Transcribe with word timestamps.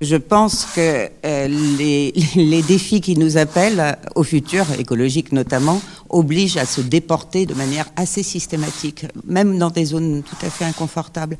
Je 0.00 0.16
pense 0.16 0.66
que 0.74 1.08
euh, 1.24 1.48
les, 1.48 2.12
les, 2.34 2.62
défis 2.62 3.00
qui 3.00 3.16
nous 3.16 3.38
appellent, 3.38 3.96
au 4.14 4.22
futur, 4.22 4.66
écologique 4.78 5.32
notamment, 5.32 5.80
obligent 6.10 6.58
à 6.58 6.66
se 6.66 6.80
déporter 6.80 7.46
de 7.46 7.54
manière 7.54 7.86
assez 7.96 8.22
systématique, 8.22 9.06
même 9.24 9.58
dans 9.58 9.70
des 9.70 9.86
zones 9.86 10.22
tout 10.22 10.46
à 10.46 10.50
fait 10.50 10.64
inconfortables. 10.64 11.38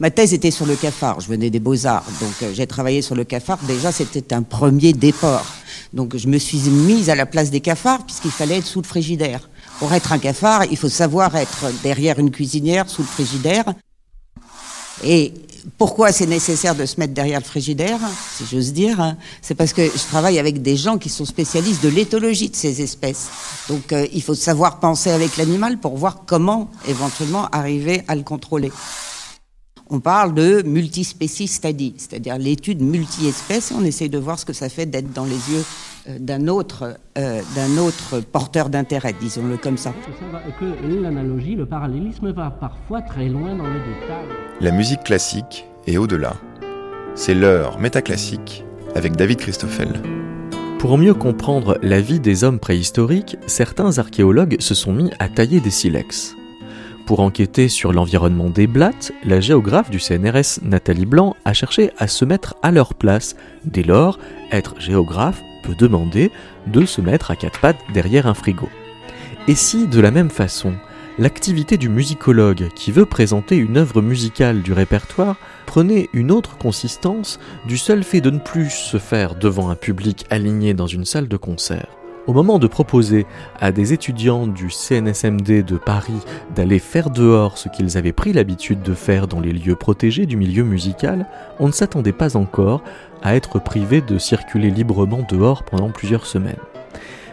Ma 0.00 0.10
thèse 0.10 0.34
était 0.34 0.50
sur 0.50 0.66
le 0.66 0.74
cafard, 0.74 1.20
je 1.20 1.28
venais 1.28 1.50
des 1.50 1.60
beaux-arts, 1.60 2.04
donc 2.20 2.34
euh, 2.42 2.52
j'ai 2.52 2.66
travaillé 2.66 3.00
sur 3.00 3.14
le 3.14 3.24
cafard. 3.24 3.58
Déjà, 3.66 3.92
c'était 3.92 4.34
un 4.34 4.42
premier 4.42 4.92
déport. 4.92 5.46
Donc 5.92 6.16
je 6.16 6.26
me 6.26 6.38
suis 6.38 6.58
mise 6.68 7.10
à 7.10 7.14
la 7.14 7.26
place 7.26 7.50
des 7.50 7.60
cafards, 7.60 8.04
puisqu'il 8.04 8.32
fallait 8.32 8.58
être 8.58 8.66
sous 8.66 8.82
le 8.82 8.86
frigidaire. 8.86 9.48
Pour 9.78 9.92
être 9.92 10.12
un 10.12 10.18
cafard, 10.18 10.64
il 10.70 10.76
faut 10.76 10.88
savoir 10.88 11.36
être 11.36 11.66
derrière 11.82 12.18
une 12.18 12.32
cuisinière, 12.32 12.88
sous 12.88 13.02
le 13.02 13.08
frigidaire. 13.08 13.64
Et 15.04 15.32
pourquoi 15.78 16.12
c'est 16.12 16.26
nécessaire 16.26 16.74
de 16.74 16.86
se 16.86 16.98
mettre 17.00 17.14
derrière 17.14 17.40
le 17.40 17.44
frigidaire, 17.44 17.98
si 18.36 18.44
j'ose 18.50 18.72
dire 18.72 19.16
C'est 19.42 19.54
parce 19.54 19.72
que 19.72 19.82
je 19.84 20.06
travaille 20.08 20.38
avec 20.38 20.62
des 20.62 20.76
gens 20.76 20.98
qui 20.98 21.08
sont 21.08 21.24
spécialistes 21.24 21.82
de 21.82 21.88
l'éthologie 21.88 22.50
de 22.50 22.56
ces 22.56 22.82
espèces. 22.82 23.28
Donc 23.68 23.92
euh, 23.92 24.06
il 24.12 24.22
faut 24.22 24.34
savoir 24.34 24.80
penser 24.80 25.10
avec 25.10 25.36
l'animal 25.36 25.78
pour 25.78 25.96
voir 25.96 26.22
comment 26.26 26.70
éventuellement 26.86 27.48
arriver 27.50 28.02
à 28.08 28.14
le 28.14 28.22
contrôler. 28.22 28.70
On 29.94 30.00
parle 30.00 30.34
de 30.34 30.60
multispécies 30.62 31.46
study, 31.46 31.94
c'est-à-dire 31.98 32.36
l'étude 32.36 32.82
multi-espèces. 32.82 33.72
On 33.72 33.84
essaye 33.84 34.08
de 34.08 34.18
voir 34.18 34.40
ce 34.40 34.44
que 34.44 34.52
ça 34.52 34.68
fait 34.68 34.86
d'être 34.86 35.12
dans 35.12 35.24
les 35.24 35.30
yeux 35.30 35.64
euh, 36.08 36.18
d'un 36.18 36.48
autre, 36.48 36.98
euh, 37.16 37.40
d'un 37.54 37.78
autre 37.78 38.18
porteur 38.18 38.70
d'intérêt, 38.70 39.14
disons-le 39.20 39.56
comme 39.56 39.76
ça. 39.76 39.94
Que 40.58 41.00
l'analogie, 41.00 41.54
le 41.54 41.64
parallélisme 41.64 42.32
va 42.32 42.50
parfois 42.50 43.02
très 43.02 43.28
loin 43.28 43.54
dans 43.54 43.68
le 43.68 43.78
détail. 43.78 44.26
La 44.60 44.72
musique 44.72 45.04
classique 45.04 45.64
et 45.86 45.96
au-delà. 45.96 46.34
C'est 47.14 47.34
l'heure 47.34 47.78
métaclassique 47.78 48.64
avec 48.96 49.14
David 49.14 49.38
Christoffel. 49.38 50.02
Pour 50.80 50.98
mieux 50.98 51.14
comprendre 51.14 51.78
la 51.82 52.00
vie 52.00 52.18
des 52.18 52.42
hommes 52.42 52.58
préhistoriques, 52.58 53.36
certains 53.46 53.98
archéologues 53.98 54.56
se 54.58 54.74
sont 54.74 54.92
mis 54.92 55.12
à 55.20 55.28
tailler 55.28 55.60
des 55.60 55.70
silex. 55.70 56.34
Pour 57.06 57.20
enquêter 57.20 57.68
sur 57.68 57.92
l'environnement 57.92 58.48
des 58.48 58.66
blattes, 58.66 59.12
la 59.24 59.38
géographe 59.38 59.90
du 59.90 60.00
CNRS 60.00 60.60
Nathalie 60.62 61.04
Blanc 61.04 61.36
a 61.44 61.52
cherché 61.52 61.90
à 61.98 62.08
se 62.08 62.24
mettre 62.24 62.54
à 62.62 62.70
leur 62.70 62.94
place. 62.94 63.36
Dès 63.66 63.82
lors, 63.82 64.18
être 64.50 64.80
géographe 64.80 65.42
peut 65.62 65.74
demander 65.74 66.32
de 66.66 66.86
se 66.86 67.02
mettre 67.02 67.30
à 67.30 67.36
quatre 67.36 67.60
pattes 67.60 67.80
derrière 67.92 68.26
un 68.26 68.32
frigo. 68.32 68.70
Et 69.48 69.54
si, 69.54 69.86
de 69.86 70.00
la 70.00 70.10
même 70.10 70.30
façon, 70.30 70.72
l'activité 71.18 71.76
du 71.76 71.90
musicologue 71.90 72.68
qui 72.74 72.90
veut 72.90 73.04
présenter 73.04 73.56
une 73.56 73.76
œuvre 73.76 74.00
musicale 74.00 74.62
du 74.62 74.72
répertoire 74.72 75.36
prenait 75.66 76.08
une 76.14 76.30
autre 76.30 76.56
consistance 76.56 77.38
du 77.66 77.76
seul 77.76 78.02
fait 78.02 78.22
de 78.22 78.30
ne 78.30 78.38
plus 78.38 78.70
se 78.70 78.96
faire 78.96 79.34
devant 79.34 79.68
un 79.68 79.76
public 79.76 80.24
aligné 80.30 80.72
dans 80.72 80.86
une 80.86 81.04
salle 81.04 81.28
de 81.28 81.36
concert? 81.36 81.88
Au 82.26 82.32
moment 82.32 82.58
de 82.58 82.66
proposer 82.66 83.26
à 83.60 83.72
des 83.72 83.92
étudiants 83.92 84.46
du 84.46 84.70
CNSMD 84.70 85.62
de 85.62 85.76
Paris 85.76 86.20
d'aller 86.54 86.78
faire 86.78 87.10
dehors 87.10 87.58
ce 87.58 87.68
qu'ils 87.68 87.96
avaient 87.96 88.12
pris 88.12 88.32
l'habitude 88.32 88.82
de 88.82 88.94
faire 88.94 89.28
dans 89.28 89.40
les 89.40 89.52
lieux 89.52 89.76
protégés 89.76 90.26
du 90.26 90.36
milieu 90.36 90.64
musical, 90.64 91.26
on 91.58 91.66
ne 91.66 91.72
s'attendait 91.72 92.12
pas 92.12 92.36
encore 92.36 92.82
à 93.22 93.34
être 93.34 93.58
privé 93.58 94.00
de 94.00 94.18
circuler 94.18 94.70
librement 94.70 95.24
dehors 95.28 95.62
pendant 95.64 95.90
plusieurs 95.90 96.26
semaines. 96.26 96.56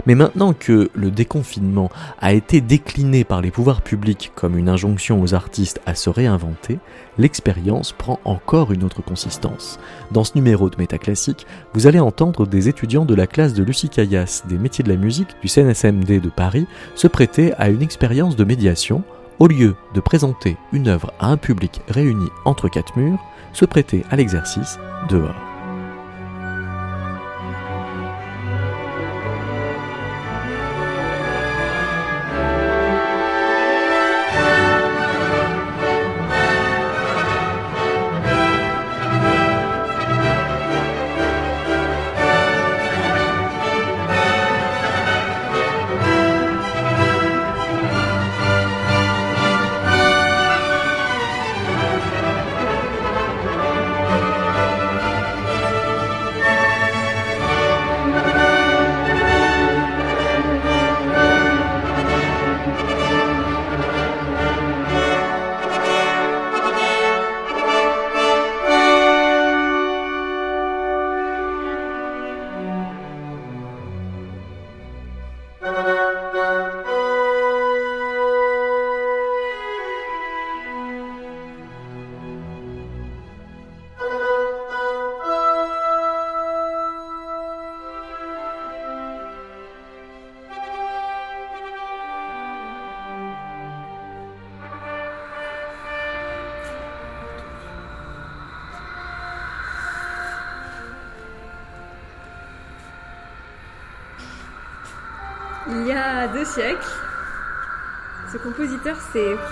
Mais 0.06 0.16
maintenant 0.16 0.54
que 0.54 0.90
le 0.94 1.12
déconfinement 1.12 1.90
a 2.20 2.34
été 2.34 2.62
décliné 2.62 3.24
par 3.24 3.42
les 3.42 3.52
pouvoirs 3.52 3.82
publics 3.82 4.32
comme 4.36 4.58
une 4.58 4.70
injonction 4.70 5.22
aux 5.22 5.34
artistes 5.34 5.82
à 5.86 5.96
se 5.96 6.10
réinventer, 6.10 6.80
l'expérience 7.18 7.92
prend 7.92 8.20
encore 8.26 8.72
une 8.72 8.84
autre 8.84 9.02
consistance. 9.02 9.80
Dans 10.12 10.24
ce 10.24 10.34
numéro 10.36 10.70
de 10.70 10.78
Métaclassique, 10.78 11.46
vous 11.74 11.88
allez 11.88 12.00
entendre 12.00 12.46
des 12.46 12.70
étudiants 12.70 13.06
de 13.06 13.16
la 13.16 13.28
classe 13.28 13.54
de 13.54 13.64
Lucie 13.64 13.90
Caillasse 13.90 14.44
des 14.48 14.58
métiers 14.58 14.84
de 14.84 14.90
la 14.90 14.98
musique 14.98 15.36
du 15.42 15.48
CNSMD 15.48 16.20
de 16.20 16.30
Paris 16.30 16.68
se 16.96 17.08
prêter 17.08 17.54
à 17.58 17.70
une 17.70 17.82
expérience 17.82 18.36
de 18.36 18.44
médiation 18.44 19.04
au 19.40 19.48
lieu 19.48 19.76
de 19.94 20.00
présenter 20.00 20.56
une 20.72 20.88
œuvre 20.88 21.12
à 21.20 21.28
un 21.28 21.38
public 21.38 21.82
réuni 21.88 22.28
entre 22.46 22.70
quatre 22.70 22.96
murs, 22.98 23.20
se 23.54 23.66
prêter 23.66 24.04
à 24.12 24.16
l'exercice 24.16 24.78
dehors. 25.10 25.51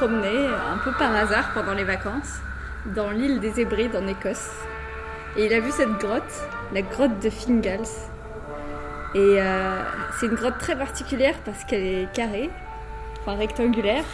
Un 0.05 0.77
peu 0.83 0.91
par 0.97 1.13
hasard 1.13 1.51
pendant 1.53 1.73
les 1.73 1.83
vacances 1.83 2.39
dans 2.95 3.09
l'île 3.11 3.39
des 3.39 3.59
Hébrides 3.59 3.95
en 3.95 4.07
Écosse. 4.07 4.49
Et 5.35 5.45
il 5.45 5.53
a 5.53 5.59
vu 5.59 5.71
cette 5.71 5.91
grotte, 5.99 6.47
la 6.73 6.81
grotte 6.81 7.19
de 7.21 7.29
Fingals. 7.29 7.81
Et 9.13 9.17
euh, 9.17 9.81
c'est 10.17 10.27
une 10.27 10.35
grotte 10.35 10.57
très 10.57 10.77
particulière 10.77 11.35
parce 11.43 11.63
qu'elle 11.65 11.83
est 11.83 12.07
carrée, 12.13 12.49
enfin 13.21 13.37
rectangulaire, 13.37 14.05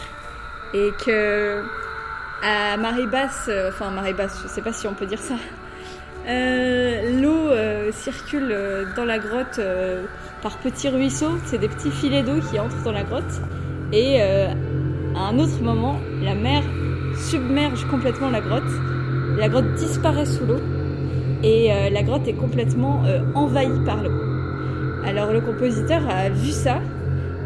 et 0.74 0.90
que 1.04 1.62
à 2.42 2.76
marée 2.76 3.06
basse, 3.06 3.46
euh, 3.48 3.70
enfin 3.70 3.90
marée 3.90 4.14
basse, 4.14 4.40
je 4.42 4.48
sais 4.48 4.62
pas 4.62 4.72
si 4.72 4.88
on 4.88 4.94
peut 4.94 5.06
dire 5.06 5.20
ça, 5.20 5.34
euh, 6.26 7.20
l'eau 7.20 7.92
circule 7.92 8.88
dans 8.96 9.04
la 9.04 9.18
grotte 9.18 9.60
par 10.42 10.58
petits 10.58 10.88
ruisseaux, 10.88 11.38
c'est 11.44 11.58
des 11.58 11.68
petits 11.68 11.92
filets 11.92 12.22
d'eau 12.22 12.40
qui 12.50 12.58
entrent 12.58 12.82
dans 12.82 12.92
la 12.92 13.04
grotte. 13.04 13.22
Et 13.92 14.20
à 15.16 15.28
un 15.28 15.38
autre 15.38 15.60
moment, 15.62 15.96
la 16.22 16.34
mer 16.34 16.62
submerge 17.16 17.86
complètement 17.86 18.30
la 18.30 18.40
grotte. 18.40 18.62
La 19.38 19.48
grotte 19.48 19.74
disparaît 19.74 20.26
sous 20.26 20.46
l'eau 20.46 20.60
et 21.42 21.72
euh, 21.72 21.90
la 21.90 22.02
grotte 22.02 22.26
est 22.28 22.34
complètement 22.34 23.02
euh, 23.06 23.20
envahie 23.34 23.84
par 23.84 24.02
l'eau. 24.02 24.12
Alors 25.04 25.32
le 25.32 25.40
compositeur 25.40 26.02
a 26.08 26.28
vu 26.28 26.50
ça 26.50 26.80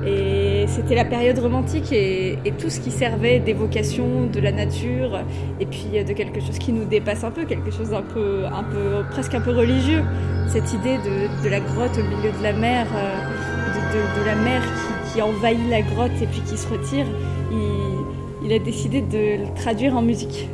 et 0.06 0.64
c'était 0.66 0.94
la 0.94 1.04
période 1.04 1.38
romantique 1.38 1.92
et, 1.92 2.38
tout 2.58 2.70
ce 2.70 2.80
qui 2.80 2.90
servait 2.90 3.38
d'évocation 3.38 4.26
de 4.26 4.40
la 4.40 4.50
nature 4.50 5.20
et 5.60 5.66
puis 5.66 5.90
de 5.92 6.12
quelque 6.12 6.40
chose 6.40 6.58
qui 6.58 6.72
nous 6.72 6.84
dépasse 6.84 7.22
un 7.22 7.30
peu, 7.30 7.44
quelque 7.44 7.70
chose 7.70 7.90
d'un 7.90 8.02
peu, 8.02 8.46
un 8.46 8.62
peu, 8.62 9.04
presque 9.10 9.34
un 9.34 9.40
peu 9.40 9.52
religieux. 9.52 10.02
Cette 10.48 10.72
idée 10.72 10.96
de, 10.98 11.48
la 11.48 11.60
grotte 11.60 11.98
au 11.98 12.02
milieu 12.02 12.32
de 12.36 12.42
la 12.42 12.52
mer, 12.54 12.86
euh, 12.94 14.20
de, 14.20 14.26
la 14.26 14.34
mer 14.36 14.62
qui, 14.62 14.99
envahit 15.18 15.58
la 15.68 15.82
grotte 15.82 16.12
et 16.22 16.26
puis 16.26 16.40
qui 16.42 16.56
se 16.56 16.68
retire, 16.68 17.06
il, 17.50 18.46
il 18.46 18.52
a 18.52 18.58
décidé 18.58 19.00
de 19.00 19.42
le 19.44 19.54
traduire 19.54 19.96
en 19.96 20.02
musique, 20.02 20.48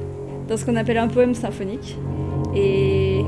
dans 0.49 0.57
ce 0.57 0.65
qu'on 0.65 0.77
appelle 0.77 0.99
un 0.99 1.09
poème 1.09 1.35
symphonique. 1.35 1.97
Et 2.55 3.25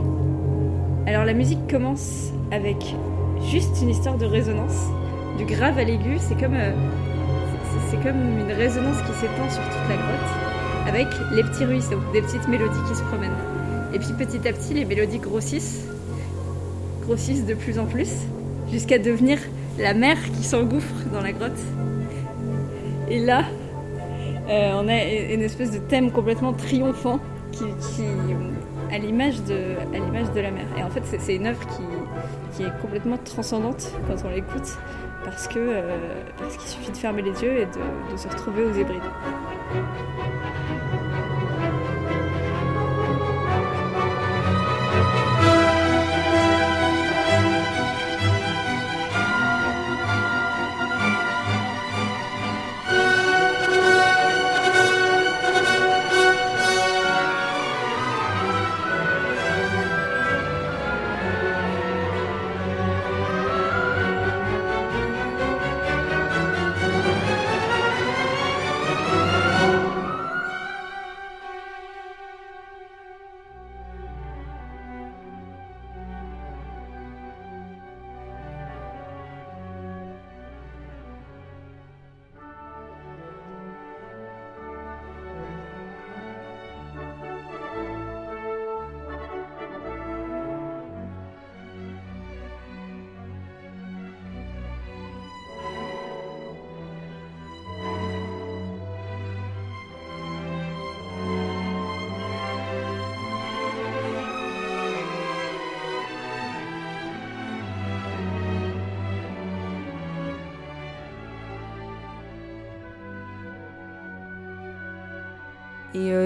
alors 1.06 1.24
la 1.24 1.34
musique 1.34 1.66
commence 1.70 2.32
avec 2.50 2.94
juste 3.50 3.76
une 3.82 3.90
histoire 3.90 4.16
de 4.16 4.26
résonance 4.26 4.86
du 5.38 5.44
grave 5.44 5.78
à 5.78 5.84
l'aigu, 5.84 6.16
c'est 6.18 6.38
comme, 6.38 6.54
euh, 6.54 6.72
c'est 7.90 8.02
comme 8.02 8.40
une 8.40 8.52
résonance 8.52 8.96
qui 9.02 9.12
s'étend 9.12 9.48
sur 9.48 9.62
toute 9.62 9.88
la 9.88 9.96
grotte, 9.96 10.88
avec 10.88 11.06
les 11.32 11.42
petits 11.44 11.64
ruisseaux, 11.64 12.00
des 12.12 12.22
petites 12.22 12.48
mélodies 12.48 12.80
qui 12.88 12.96
se 12.96 13.02
promènent. 13.04 13.30
Et 13.94 13.98
puis 13.98 14.12
petit 14.18 14.46
à 14.48 14.52
petit, 14.52 14.74
les 14.74 14.84
mélodies 14.84 15.18
grossissent, 15.18 15.86
grossissent 17.02 17.46
de 17.46 17.54
plus 17.54 17.78
en 17.78 17.84
plus, 17.84 18.10
jusqu'à 18.70 18.98
devenir 18.98 19.38
la 19.78 19.94
mer 19.94 20.16
qui 20.36 20.44
s'engouffre 20.44 20.94
dans 21.12 21.20
la 21.20 21.32
grotte. 21.32 21.58
Et 23.08 23.20
là, 23.20 23.44
euh, 24.48 24.72
on 24.74 24.88
a 24.88 25.04
une 25.04 25.42
espèce 25.42 25.70
de 25.70 25.78
thème 25.78 26.10
complètement 26.10 26.52
triomphant 26.52 27.20
qui, 27.52 28.04
à 28.90 28.98
l'image 28.98 29.42
de, 29.44 29.76
à 29.94 29.98
l'image 29.98 30.32
de 30.32 30.40
la 30.40 30.50
mer. 30.50 30.64
Et 30.76 30.82
en 30.82 30.90
fait, 30.90 31.02
c'est, 31.18 31.36
une 31.36 31.46
œuvre 31.46 31.60
qui, 31.60 31.82
qui, 32.56 32.62
est 32.64 32.80
complètement 32.80 33.18
transcendante 33.18 33.92
quand 34.06 34.16
on 34.24 34.30
l'écoute, 34.30 34.76
parce 35.24 35.48
euh, 35.56 36.22
parce 36.38 36.56
qu'il 36.56 36.68
suffit 36.68 36.92
de 36.92 36.96
fermer 36.96 37.22
les 37.22 37.42
yeux 37.42 37.58
et 37.58 37.66
de, 37.66 38.12
de 38.12 38.16
se 38.16 38.28
retrouver 38.28 38.64
aux 38.64 38.72
Hébrides. 38.72 39.02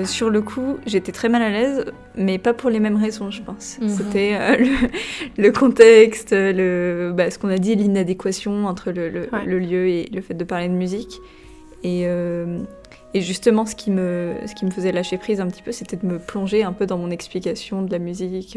Euh, 0.03 0.07
sur 0.07 0.31
le 0.31 0.43
coup, 0.43 0.79
j'étais 0.87 1.13
très 1.13 1.29
mal 1.29 1.43
à 1.43 1.51
l'aise, 1.51 1.87
mais 2.17 2.39
pas 2.39 2.53
pour 2.53 2.71
les 2.71 2.81
mêmes 2.81 2.97
raisons, 2.97 3.31
je 3.31 3.43
pense. 3.43 3.79
Mhm. 3.81 3.89
C'était 3.89 4.37
euh, 4.39 4.57
le, 5.39 5.51
contexte, 5.51 6.33
le, 6.33 7.13
bah, 7.15 7.31
ce 7.31 7.39
qu'on 7.39 7.49
a 7.49 7.59
dit, 7.59 7.75
l'inadéquation 7.75 8.67
entre 8.67 8.91
le, 8.91 9.09
lieu 9.59 9.89
et 9.89 10.09
le 10.13 10.21
fait 10.21 10.35
de 10.35 10.45
parler 10.45 10.69
de 10.69 10.75
musique. 10.75 11.19
Et, 11.85 12.05
euh, 12.07 12.61
et, 13.13 13.21
justement, 13.23 13.67
ce 13.67 13.75
qui, 13.75 13.91
me, 13.91 14.35
ce 14.47 14.55
qui 14.55 14.65
me 14.65 14.71
faisait 14.71 14.93
lâcher 14.93 15.19
prise 15.19 15.41
un 15.41 15.49
petit 15.49 15.63
peu, 15.63 15.73
c'était 15.73 15.97
de 15.97 16.07
me 16.07 16.19
plonger 16.19 16.63
un 16.63 16.73
peu 16.73 16.87
dans 16.87 16.97
mon 16.97 17.11
explication 17.11 17.83
de 17.83 17.91
la 17.91 17.99
musique. 17.99 18.57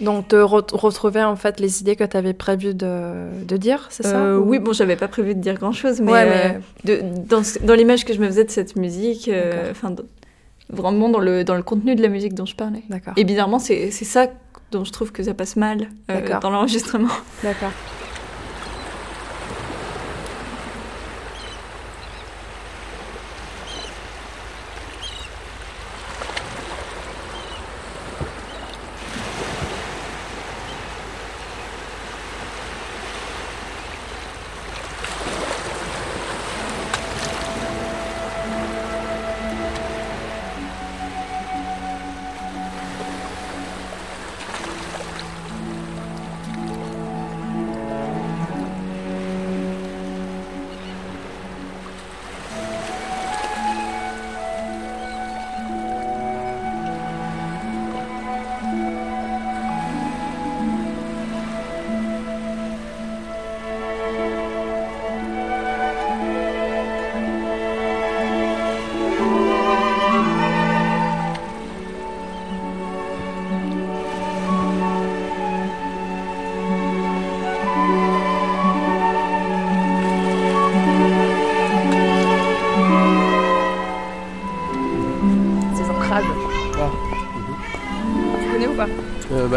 Donc, 0.00 0.28
te 0.28 0.36
retrouver 0.36 1.22
en 1.22 1.36
fait 1.36 1.60
les 1.60 1.80
idées 1.80 1.94
que 1.94 2.04
tu 2.04 2.16
avais 2.16 2.34
prévu 2.34 2.74
de, 2.74 3.44
de 3.46 3.56
dire, 3.56 3.86
c'est 3.90 4.02
ça 4.02 4.38
Oui, 4.38 4.58
bon, 4.58 4.72
j'avais 4.72 4.96
pas 4.96 5.08
prévu 5.08 5.34
de 5.34 5.40
dire 5.40 5.54
grand-chose, 5.54 6.00
mais, 6.00 6.58
De, 6.84 7.00
dans, 7.28 7.42
dans 7.62 7.74
l'image 7.74 8.04
que 8.04 8.12
je 8.12 8.20
me 8.20 8.26
faisais 8.26 8.44
de 8.44 8.50
cette 8.50 8.74
musique, 8.74 9.30
enfin 9.70 9.94
vraiment 10.70 11.08
dans 11.08 11.20
le, 11.20 11.44
dans 11.44 11.54
le 11.54 11.62
contenu 11.62 11.94
de 11.94 12.02
la 12.02 12.08
musique 12.08 12.34
dont 12.34 12.46
je 12.46 12.56
parlais. 12.56 12.82
D'accord. 12.88 13.14
Et 13.16 13.24
bizarrement, 13.24 13.58
c'est 13.58 13.90
ça 13.90 14.26
dont 14.72 14.84
je 14.84 14.92
trouve 14.92 15.12
que 15.12 15.22
ça 15.22 15.34
passe 15.34 15.56
mal 15.56 15.88
euh, 16.10 16.40
dans 16.40 16.50
l'enregistrement. 16.50 17.08
D'accord. 17.42 17.70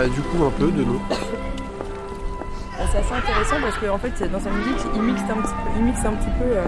Un 0.06 0.52
peu 0.58 0.72
de 0.72 0.84
nous. 0.84 1.02
C'est 2.92 2.98
assez 2.98 3.14
intéressant 3.14 3.56
parce 3.62 3.78
qu'en 3.78 3.96
en 3.96 3.98
fait, 3.98 4.32
dans 4.32 4.40
sa 4.40 4.50
musique, 4.50 4.80
il 4.96 5.02
mixe 5.02 5.22
un 5.30 5.42
petit 5.42 5.54
peu, 5.54 5.70
il 5.78 5.84
mixe 5.84 6.06
un 6.06 6.14
petit 6.14 6.32
peu 6.40 6.46
euh, 6.46 6.66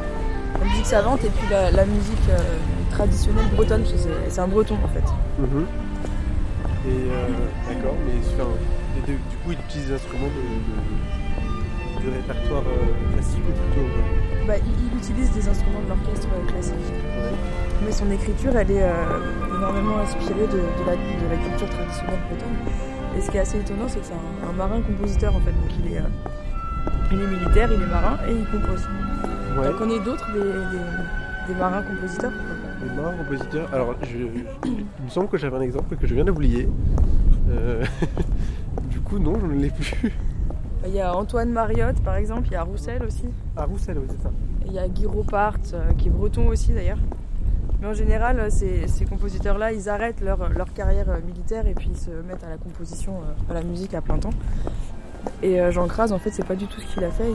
la 0.60 0.66
musique 0.66 0.86
savante 0.86 1.24
et 1.24 1.30
puis 1.30 1.48
la, 1.50 1.86
musique 1.86 2.30
euh, 2.30 2.38
traditionnelle 2.92 3.48
bretonne, 3.56 3.84
c'est 4.28 4.40
un 4.40 4.48
breton 4.48 4.78
en 4.84 4.88
fait. 4.90 5.04
Mhm. 5.40 5.66
Et 6.86 6.90
euh, 6.90 7.28
d'accord, 7.70 7.96
mais 8.06 8.14
du 9.08 9.38
coup, 9.38 9.52
il 9.52 9.60
utilise 9.60 9.88
des 9.88 9.94
instruments 9.96 10.28
de, 10.28 12.12
répertoire 12.12 12.64
classique 13.14 13.44
ou 13.48 13.52
plutôt 13.52 13.88
bah, 14.48 14.56
il, 14.58 14.98
utilise 14.98 15.32
des 15.32 15.48
instruments 15.48 15.82
de 15.82 15.90
l'orchestre 15.90 16.28
classique. 16.48 16.76
Mais 17.86 17.92
son 17.92 18.12
écriture, 18.12 18.56
elle 18.58 18.72
est 18.72 18.86
énormément 19.56 20.00
inspirée 20.00 20.48
de, 20.48 20.62
la, 20.86 20.94
de 20.96 21.30
la 21.30 21.38
culture 21.38 21.70
traditionnelle 21.70 22.20
bretonne. 22.30 22.91
Et 23.18 23.22
ce 23.22 23.30
qui 23.30 23.38
est 23.38 23.42
assez 23.42 23.60
étonnant, 23.60 23.88
c'est 23.88 24.00
que 24.00 24.06
c'est 24.06 24.14
un, 24.14 24.54
marin-compositeur 24.54 25.36
en 25.36 25.40
fait. 25.40 25.52
Donc 25.52 25.72
il 25.80 25.94
est, 25.94 25.98
euh, 25.98 26.04
il 27.12 27.22
est 27.22 27.28
militaire, 27.28 27.70
il 27.72 27.82
est 27.82 27.88
marin 27.88 28.18
et 28.28 28.34
il 28.34 28.46
compose. 28.46 28.88
Ouais. 29.58 29.68
On 29.70 29.78
connaît 29.78 30.00
d'autres 30.00 30.28
des, 30.34 31.54
marins-compositeurs 31.56 32.32
Des 32.82 33.02
marins-compositeurs 33.02 33.74
Alors, 33.74 33.96
il 34.14 35.04
me 35.04 35.10
semble 35.10 35.28
que 35.28 35.38
j'avais 35.38 35.58
un 35.58 35.62
exemple 35.62 35.96
que 35.98 36.08
je 36.08 36.16
viens 36.16 36.24
d'oublier. 36.24 36.70
Euh, 37.50 37.84
du 38.90 39.02
coup, 39.02 39.20
non, 39.20 39.34
je 39.42 39.46
ne 39.46 39.56
l'ai 39.56 39.70
plus. 39.70 39.94
Il 40.88 40.94
y 40.96 41.02
a 41.02 41.16
Antoine 41.16 41.52
Mariotte 41.52 42.02
par 42.02 42.16
exemple, 42.16 42.48
il 42.48 42.54
y 42.54 42.56
a 42.56 42.64
Roussel 42.64 43.04
aussi. 43.04 43.26
Ah, 43.56 43.66
Roussel, 43.66 43.98
oui, 44.00 44.08
c'est 44.10 44.24
ça. 44.24 44.32
Il 44.66 44.74
y 44.74 44.80
a 44.80 44.88
Guy 44.88 45.06
Ropart, 45.06 45.58
euh, 45.74 45.92
qui 45.98 46.08
est 46.08 46.12
breton 46.12 46.48
aussi 46.48 46.72
d'ailleurs. 46.72 46.98
Mais 47.82 47.88
en 47.88 47.94
général, 47.94 48.52
ces, 48.52 49.06
compositeurs-là, 49.10 49.72
ils 49.72 49.90
arrêtent 49.90 50.22
leur, 50.22 50.38
carrière 50.74 51.10
euh, 51.10 51.20
militaire 51.26 51.68
et 51.68 51.74
puis 51.74 51.90
ils 51.92 51.98
se 51.98 52.12
mettent 52.12 52.44
à 52.44 52.50
la 52.50 52.58
composition, 52.58 53.16
euh, 53.16 53.52
à 53.52 53.56
la 53.56 53.64
musique 53.64 53.96
à 53.96 54.02
plein 54.02 54.20
temps. 54.20 54.30
Et 55.42 55.60
euh, 55.60 55.72
Jean 55.72 55.88
Kras, 55.88 56.12
en 56.12 56.20
fait, 56.20 56.30
c'est 56.30 56.46
pas 56.46 56.56
du 56.56 56.68
tout 56.68 56.80
ce 56.80 56.94
qu'il 56.94 57.04
a 57.04 57.10
fait. 57.10 57.26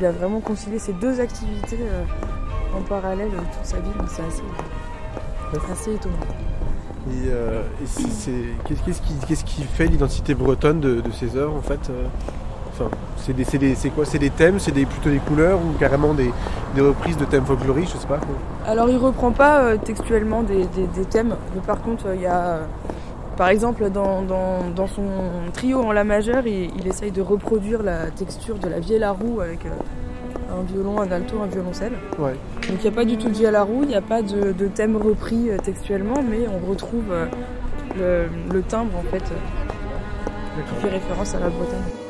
Il, 0.00 0.04
a 0.04 0.10
vraiment 0.10 0.40
concilié 0.40 0.80
ces 0.80 0.92
deux 0.94 1.20
activités 1.20 1.78
en 2.76 2.82
parallèle 2.82 3.30
toute 3.30 3.64
sa 3.64 3.78
vie. 3.78 3.90
Donc 3.96 4.08
c'est 4.08 4.22
assez, 4.22 5.94
étonnant. 5.94 6.16
Et, 7.12 7.28
qu'est-ce, 8.66 9.44
qui, 9.44 9.62
fait 9.62 9.86
l'identité 9.86 10.34
bretonne 10.34 10.80
de, 10.80 11.00
de 11.00 11.10
ces 11.12 11.36
œuvres 11.36 11.54
en 11.54 11.62
fait 11.62 11.90
c'est 12.74 13.90
quoi 13.90 14.04
C'est 14.04 14.18
des 14.18 14.30
thèmes, 14.30 14.58
c'est 14.58 14.72
plutôt 14.72 15.10
des 15.10 15.18
couleurs 15.18 15.58
ou 15.58 15.78
carrément 15.78 16.14
des, 16.14 16.30
reprises 16.78 17.16
de 17.16 17.24
thèmes 17.24 17.44
folkloriques, 17.44 17.88
je 17.92 17.98
sais 17.98 18.06
pas. 18.06 18.20
Alors 18.66 18.88
il 18.90 18.96
reprend 18.96 19.32
pas 19.32 19.62
euh, 19.62 19.76
textuellement 19.76 20.42
des, 20.42 20.66
thèmes, 21.10 21.36
mais 21.54 21.60
par 21.66 21.80
contre 21.80 22.06
il 22.14 22.22
y 22.22 22.26
a 22.26 22.60
Par 23.36 23.48
exemple, 23.48 23.90
dans, 23.90 24.22
dans, 24.22 24.86
son 24.86 25.08
trio 25.52 25.82
en 25.82 25.92
La 25.92 26.04
majeure, 26.04 26.46
il, 26.46 26.70
il, 26.78 26.86
essaye 26.86 27.10
de 27.10 27.22
reproduire 27.22 27.82
la 27.82 28.10
texture 28.10 28.58
de 28.58 28.68
la 28.68 28.80
vieille 28.80 29.02
à 29.02 29.12
roue 29.12 29.40
avec 29.40 29.60
un 29.64 30.62
violon, 30.72 31.00
un 31.00 31.10
alto, 31.10 31.40
un 31.42 31.46
violoncelle. 31.46 31.94
Ouais. 32.18 32.34
Donc 32.68 32.78
il 32.78 32.82
n'y 32.82 32.88
a 32.88 32.92
pas 32.92 33.04
du 33.04 33.16
tout 33.16 33.28
de 33.28 33.46
à 33.46 33.50
la 33.50 33.62
roue, 33.62 33.82
il 33.82 33.88
n'y 33.88 33.96
a 33.96 34.02
pas 34.02 34.22
de, 34.22 34.52
de, 34.52 34.66
thème 34.68 34.96
repris 34.96 35.48
textuellement, 35.64 36.22
mais 36.28 36.46
on 36.48 36.70
retrouve 36.70 37.12
le, 37.96 38.26
le 38.52 38.62
timbre 38.62 38.98
en 38.98 39.10
fait 39.10 39.24
qui 40.62 40.74
fait 40.80 40.90
référence 40.90 41.34
à 41.34 41.40
la 41.40 41.48
Bretagne. 41.48 42.03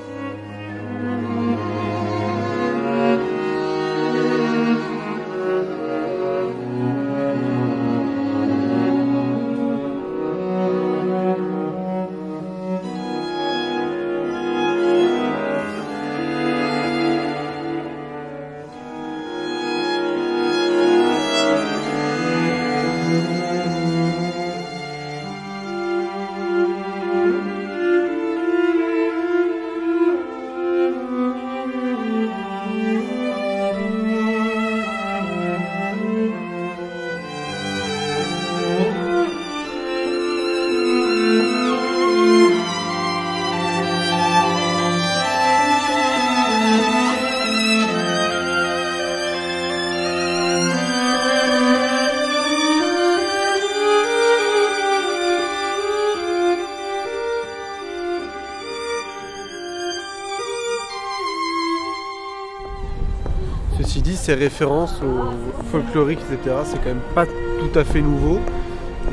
Ces 64.03 64.35
références 64.35 65.01
au 65.03 65.65
folklorique, 65.71 66.19
etc., 66.31 66.57
c'est 66.65 66.79
quand 66.79 66.87
même 66.87 67.01
pas 67.15 67.27
tout 67.27 67.79
à 67.79 67.85
fait 67.85 68.01
nouveau. 68.01 68.37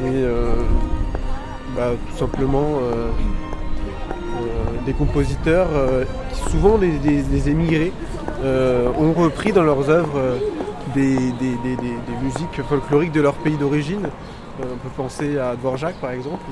Et 0.04 0.24
euh, 0.24 0.56
bah, 1.76 1.92
tout 2.10 2.18
simplement 2.18 2.80
euh, 2.82 3.10
euh, 4.40 4.86
des 4.86 4.94
compositeurs 4.94 5.68
qui 6.34 6.50
souvent 6.50 6.78
des, 6.78 7.50
émigrés 7.50 7.94
ont 8.44 9.14
repris 9.14 9.52
dans 9.52 9.64
leurs 9.64 9.90
œuvres 9.90 10.20
des, 10.96 11.14
musiques 12.24 12.62
folkloriques 12.68 13.12
de 13.12 13.22
leur 13.22 13.36
pays 13.36 13.58
d'origine. 13.58 14.10
on 14.60 14.78
peut 14.78 14.94
penser 14.96 15.38
à 15.38 15.56
Dvorak 15.56 15.96
par 16.02 16.12
exemple. 16.12 16.44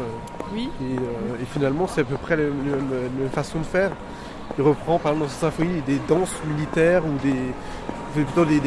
Oui. 0.54 0.70
Et, 0.82 1.46
finalement 1.46 1.88
c'est 1.88 2.02
à 2.02 2.04
peu 2.04 2.18
près 2.18 2.38
la 2.38 2.44
même 2.44 3.30
façon 3.32 3.60
de 3.60 3.66
faire. 3.66 3.92
Il 4.58 4.64
reprend 4.64 5.00
par 5.00 5.14
exemple 5.14 5.30
dans 5.30 5.34
sa 5.34 5.52
symphonie 5.52 5.82
des 5.88 6.00
danses 6.08 6.36
militaires 6.48 7.04
ou 7.06 7.18
des, 7.24 7.54
plutôt 8.14 8.46
des, 8.46 8.60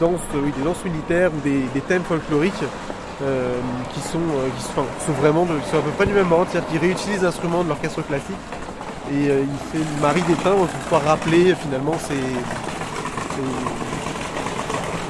danses, 0.00 0.20
oui, 0.34 0.52
des 0.56 0.64
danses 0.64 0.84
militaires 0.84 1.30
ou 1.34 1.40
des, 1.40 1.80
thèmes 1.82 2.02
folkloriques 2.02 2.52
euh, 3.22 3.58
qui, 3.92 4.00
sont, 4.00 4.18
euh, 4.18 4.48
qui 4.56 4.62
sont, 5.06 5.12
vraiment 5.12 5.44
de, 5.44 5.52
sont 5.70 5.78
à 5.78 5.82
peu 5.82 5.90
près 5.90 6.06
du 6.06 6.12
même 6.12 6.30
ordre, 6.32 6.46
c'est-à-dire 6.50 6.70
qu'ils 6.70 6.80
réutilisent 6.80 7.22
l'instrument 7.22 7.62
de 7.62 7.68
l'orchestre 7.68 8.02
classique 8.02 8.36
et 9.12 9.28
euh, 9.28 9.44
il 9.44 9.58
fait 9.70 9.84
le 9.84 10.00
mari 10.00 10.22
des 10.22 10.34
timbres 10.34 10.66
pour 10.66 10.80
pouvoir 10.80 11.04
rappeler 11.04 11.54
finalement 11.54 11.94
ses, 11.98 12.14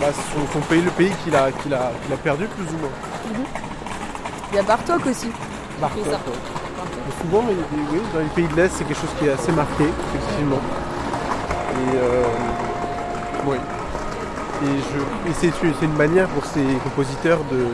bah, 0.00 0.08
son, 0.52 0.60
pays, 0.60 0.82
le 0.82 0.90
pays 0.90 1.12
qu'il 1.22 1.34
a, 1.36 1.52
qu'il 1.52 1.72
a, 1.72 1.92
a, 2.12 2.16
perdu 2.22 2.46
plus 2.46 2.66
ou 2.74 2.78
moins. 2.78 3.38
Mhm. 3.38 3.44
Il 4.52 4.56
y 4.56 4.58
a 4.58 4.62
Bartok 4.62 5.06
aussi. 5.06 5.30
Bartok. 5.80 6.04
Souvent, 7.20 7.42
mais, 7.46 7.54
oui, 7.92 8.00
dans 8.12 8.20
les 8.20 8.26
pays 8.26 8.46
de 8.48 8.56
l'Est, 8.56 8.72
c'est 8.76 8.84
quelque 8.84 9.00
chose 9.00 9.14
qui 9.18 9.26
est 9.26 9.32
assez 9.32 9.52
marqué, 9.52 9.84
effectivement. 9.84 10.60
Et, 11.74 11.96
oui. 13.46 13.56
Et, 14.62 15.32
c'est, 15.32 15.50
une 15.82 15.96
manière 15.96 16.28
pour 16.28 16.44
ces 16.44 16.62
compositeurs 16.82 17.40
de, 17.50 17.66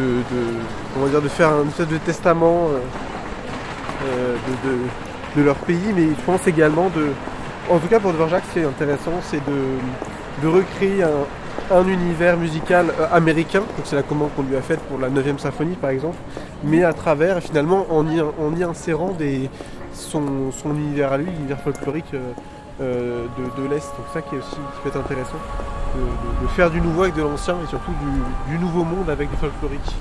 de, 0.00 1.08
dire, 1.08 1.22
de 1.22 1.28
faire 1.28 1.50
un 1.50 1.68
espèce 1.68 1.88
de 1.88 1.98
testament 1.98 2.68
euh, 2.68 2.78
euh, 4.06 4.36
de, 5.36 5.42
leur 5.42 5.56
pays, 5.56 5.92
mais 5.94 6.06
je 6.08 6.24
pense 6.24 6.46
également 6.46 6.88
de. 6.94 7.08
En 7.70 7.78
tout 7.78 7.88
cas 7.88 8.00
pour 8.00 8.12
Dvorak, 8.12 8.42
ce 8.48 8.52
qui 8.52 8.58
est 8.60 8.64
intéressant, 8.64 9.12
c'est 9.22 9.40
de, 9.44 10.48
recréer 10.48 11.02
un, 11.02 11.86
univers 11.86 12.36
musical 12.36 12.86
euh, 12.98 13.06
américain, 13.12 13.60
donc 13.60 13.84
c'est 13.84 13.96
la 13.96 14.02
commande 14.02 14.30
qu'on 14.34 14.42
lui 14.42 14.56
a 14.56 14.62
faite 14.62 14.80
pour 14.80 14.98
la 14.98 15.08
9e 15.08 15.38
symphonie 15.38 15.76
par 15.80 15.90
exemple, 15.90 16.16
mais 16.64 16.84
à 16.84 16.92
travers, 16.92 17.40
finalement, 17.40 17.86
en 17.90 18.06
y, 18.56 18.62
insérant 18.64 19.16
son, 19.92 20.50
univers 20.66 21.12
à 21.12 21.18
lui, 21.18 21.26
l'univers 21.26 21.60
folklorique 21.60 22.14
de, 22.82 23.68
l'Est. 23.68 23.92
Donc 23.96 24.06
ça 24.12 24.22
qui 24.22 24.34
est 24.34 24.38
aussi 24.38 24.56
qui 24.56 24.80
peut 24.82 24.88
être 24.88 24.96
intéressant, 24.96 25.38
de, 26.42 26.46
faire 26.48 26.70
du 26.70 26.80
nouveau 26.80 27.02
avec 27.02 27.14
de 27.14 27.22
l'ancien 27.22 27.56
et 27.62 27.66
surtout 27.66 27.92
du, 27.92 28.52
du 28.52 28.58
nouveau 28.58 28.84
monde 28.84 29.08
avec 29.10 29.30
du 29.30 29.36
folklorique. 29.36 29.94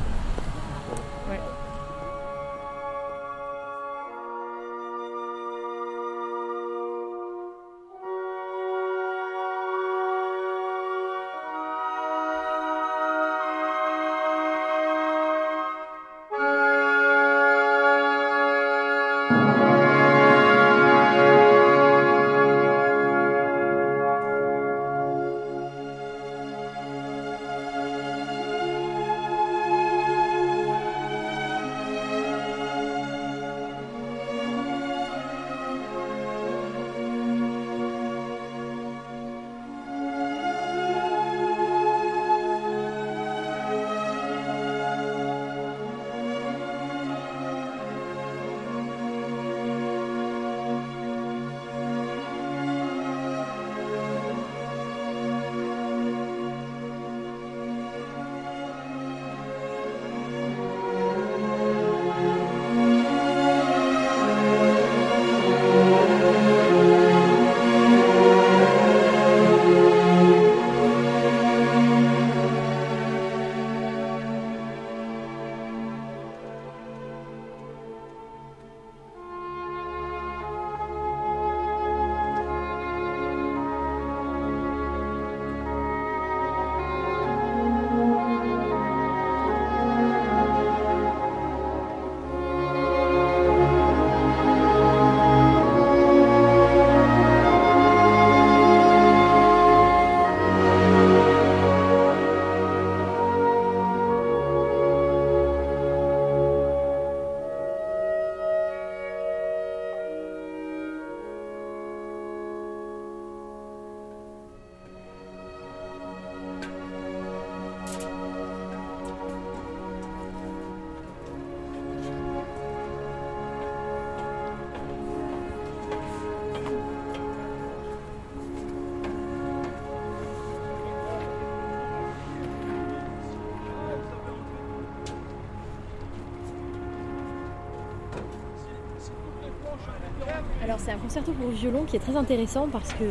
C'est 140.83 140.91
un 140.91 140.97
concerto 140.97 141.31
pour 141.33 141.49
violon 141.49 141.83
qui 141.85 141.95
est 141.95 141.99
très 141.99 142.15
intéressant 142.15 142.67
parce 142.71 142.91
que 142.93 143.03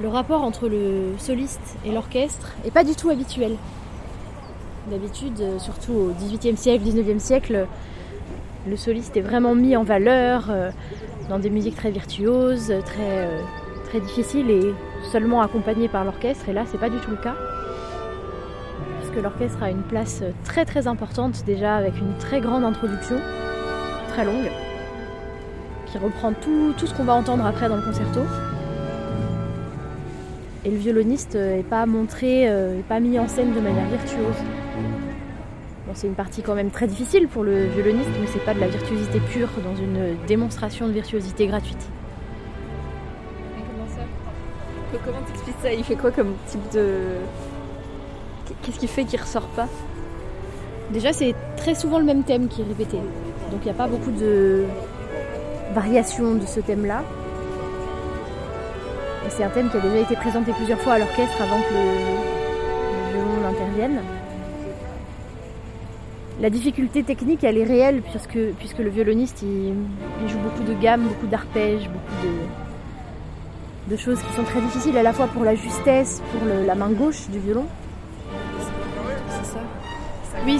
le 0.00 0.08
rapport 0.08 0.42
entre 0.42 0.68
le 0.68 1.14
soliste 1.18 1.76
et 1.84 1.92
l'orchestre 1.92 2.52
est 2.64 2.70
pas 2.70 2.84
du 2.84 2.94
tout 2.94 3.08
habituel. 3.08 3.56
D'habitude, 4.90 5.42
surtout 5.58 5.92
au 5.92 6.12
XVIIIe 6.18 6.56
siècle, 6.56 6.84
XIXe 6.84 7.22
siècle, 7.22 7.66
le 8.68 8.76
soliste 8.76 9.16
est 9.16 9.20
vraiment 9.20 9.54
mis 9.54 9.76
en 9.76 9.84
valeur 9.84 10.46
euh, 10.50 10.70
dans 11.28 11.38
des 11.38 11.50
musiques 11.50 11.76
très 11.76 11.90
virtuoses, 11.90 12.72
très, 12.84 13.26
euh, 13.26 13.40
difficiles 14.00 14.50
et 14.50 14.74
seulement 15.10 15.40
accompagné 15.40 15.88
par 15.88 16.04
l'orchestre. 16.04 16.50
Et 16.50 16.52
là, 16.52 16.64
c'est 16.66 16.76
pas 16.76 16.90
du 16.90 16.98
tout 16.98 17.10
le 17.10 17.16
cas. 17.16 17.34
Puisque 19.00 19.22
l'orchestre 19.22 19.62
a 19.62 19.70
une 19.70 19.82
place 19.82 20.22
très 20.44 20.66
très 20.66 20.86
importante 20.86 21.44
déjà 21.46 21.76
avec 21.76 21.96
une 21.98 22.14
très 22.18 22.42
grande 22.42 22.62
introduction, 22.62 23.16
très 24.10 24.26
longue, 24.26 24.50
qui 25.96 26.04
reprend 26.04 26.32
tout, 26.32 26.74
tout 26.76 26.86
ce 26.86 26.94
qu'on 26.94 27.04
va 27.04 27.14
entendre 27.14 27.44
après 27.44 27.68
dans 27.68 27.76
le 27.76 27.82
concerto. 27.82 28.20
Et 30.64 30.70
le 30.70 30.76
violoniste 30.76 31.36
n'est 31.36 31.62
pas 31.62 31.86
montré, 31.86 32.50
n'est 32.50 32.82
pas 32.82 33.00
mis 33.00 33.18
en 33.18 33.28
scène 33.28 33.52
de 33.52 33.60
manière 33.60 33.86
virtuose. 33.86 34.36
Bon, 35.86 35.92
c'est 35.94 36.08
une 36.08 36.14
partie 36.14 36.42
quand 36.42 36.56
même 36.56 36.70
très 36.70 36.88
difficile 36.88 37.28
pour 37.28 37.44
le 37.44 37.66
violoniste, 37.66 38.10
mais 38.20 38.26
c'est 38.26 38.44
pas 38.44 38.54
de 38.54 38.60
la 38.60 38.68
virtuosité 38.68 39.20
pure 39.20 39.48
dans 39.62 39.76
une 39.76 40.16
démonstration 40.26 40.88
de 40.88 40.92
virtuosité 40.92 41.46
gratuite. 41.46 41.88
Comment 43.54 43.88
ça 43.88 44.98
Comment 45.04 45.22
t'expliques 45.26 45.56
ça 45.62 45.72
Il 45.72 45.84
fait 45.84 45.94
quoi 45.94 46.10
comme 46.10 46.34
type 46.48 46.72
de. 46.72 46.88
Qu'est-ce 48.62 48.78
qui 48.80 48.88
fait 48.88 49.04
qu'il 49.04 49.20
ressort 49.20 49.46
pas 49.48 49.68
Déjà, 50.92 51.12
c'est 51.12 51.34
très 51.56 51.74
souvent 51.74 51.98
le 51.98 52.04
même 52.04 52.24
thème 52.24 52.48
qui 52.48 52.62
est 52.62 52.64
répété. 52.64 52.96
Donc 53.50 53.60
il 53.62 53.64
n'y 53.64 53.70
a 53.70 53.74
pas 53.74 53.86
beaucoup 53.86 54.10
de 54.10 54.64
variations 55.76 56.34
de 56.36 56.46
ce 56.46 56.60
thème-là. 56.60 57.02
Et 59.26 59.30
c'est 59.30 59.44
un 59.44 59.50
thème 59.50 59.68
qui 59.68 59.76
a 59.76 59.80
déjà 59.80 59.98
été 59.98 60.16
présenté 60.16 60.52
plusieurs 60.52 60.80
fois 60.80 60.94
à 60.94 60.98
l'orchestre 60.98 61.36
avant 61.42 61.60
que 61.60 61.74
le, 61.74 63.12
violon 63.12 63.40
n'intervienne. 63.42 64.00
La 66.40 66.48
difficulté 66.48 67.02
technique, 67.02 67.44
elle 67.44 67.58
est 67.58 67.64
réelle 67.64 68.00
puisque, 68.00 68.38
puisque 68.58 68.78
le 68.78 68.88
violoniste, 68.88 69.42
il, 69.42 69.74
joue 70.30 70.38
beaucoup 70.38 70.62
de 70.62 70.72
gammes, 70.80 71.02
beaucoup 71.02 71.26
d'arpèges, 71.26 71.90
beaucoup 71.90 72.26
de, 73.90 73.96
choses 73.96 74.20
qui 74.22 74.32
sont 74.34 74.44
très 74.44 74.62
difficiles 74.62 74.96
à 74.96 75.02
la 75.02 75.12
fois 75.12 75.26
pour 75.26 75.44
la 75.44 75.54
justesse, 75.54 76.22
pour 76.32 76.48
la 76.66 76.74
main 76.74 76.90
gauche 76.90 77.28
du 77.28 77.38
violon. 77.38 77.66
C'est 79.28 79.44
ça 79.52 79.60
Oui, 80.46 80.58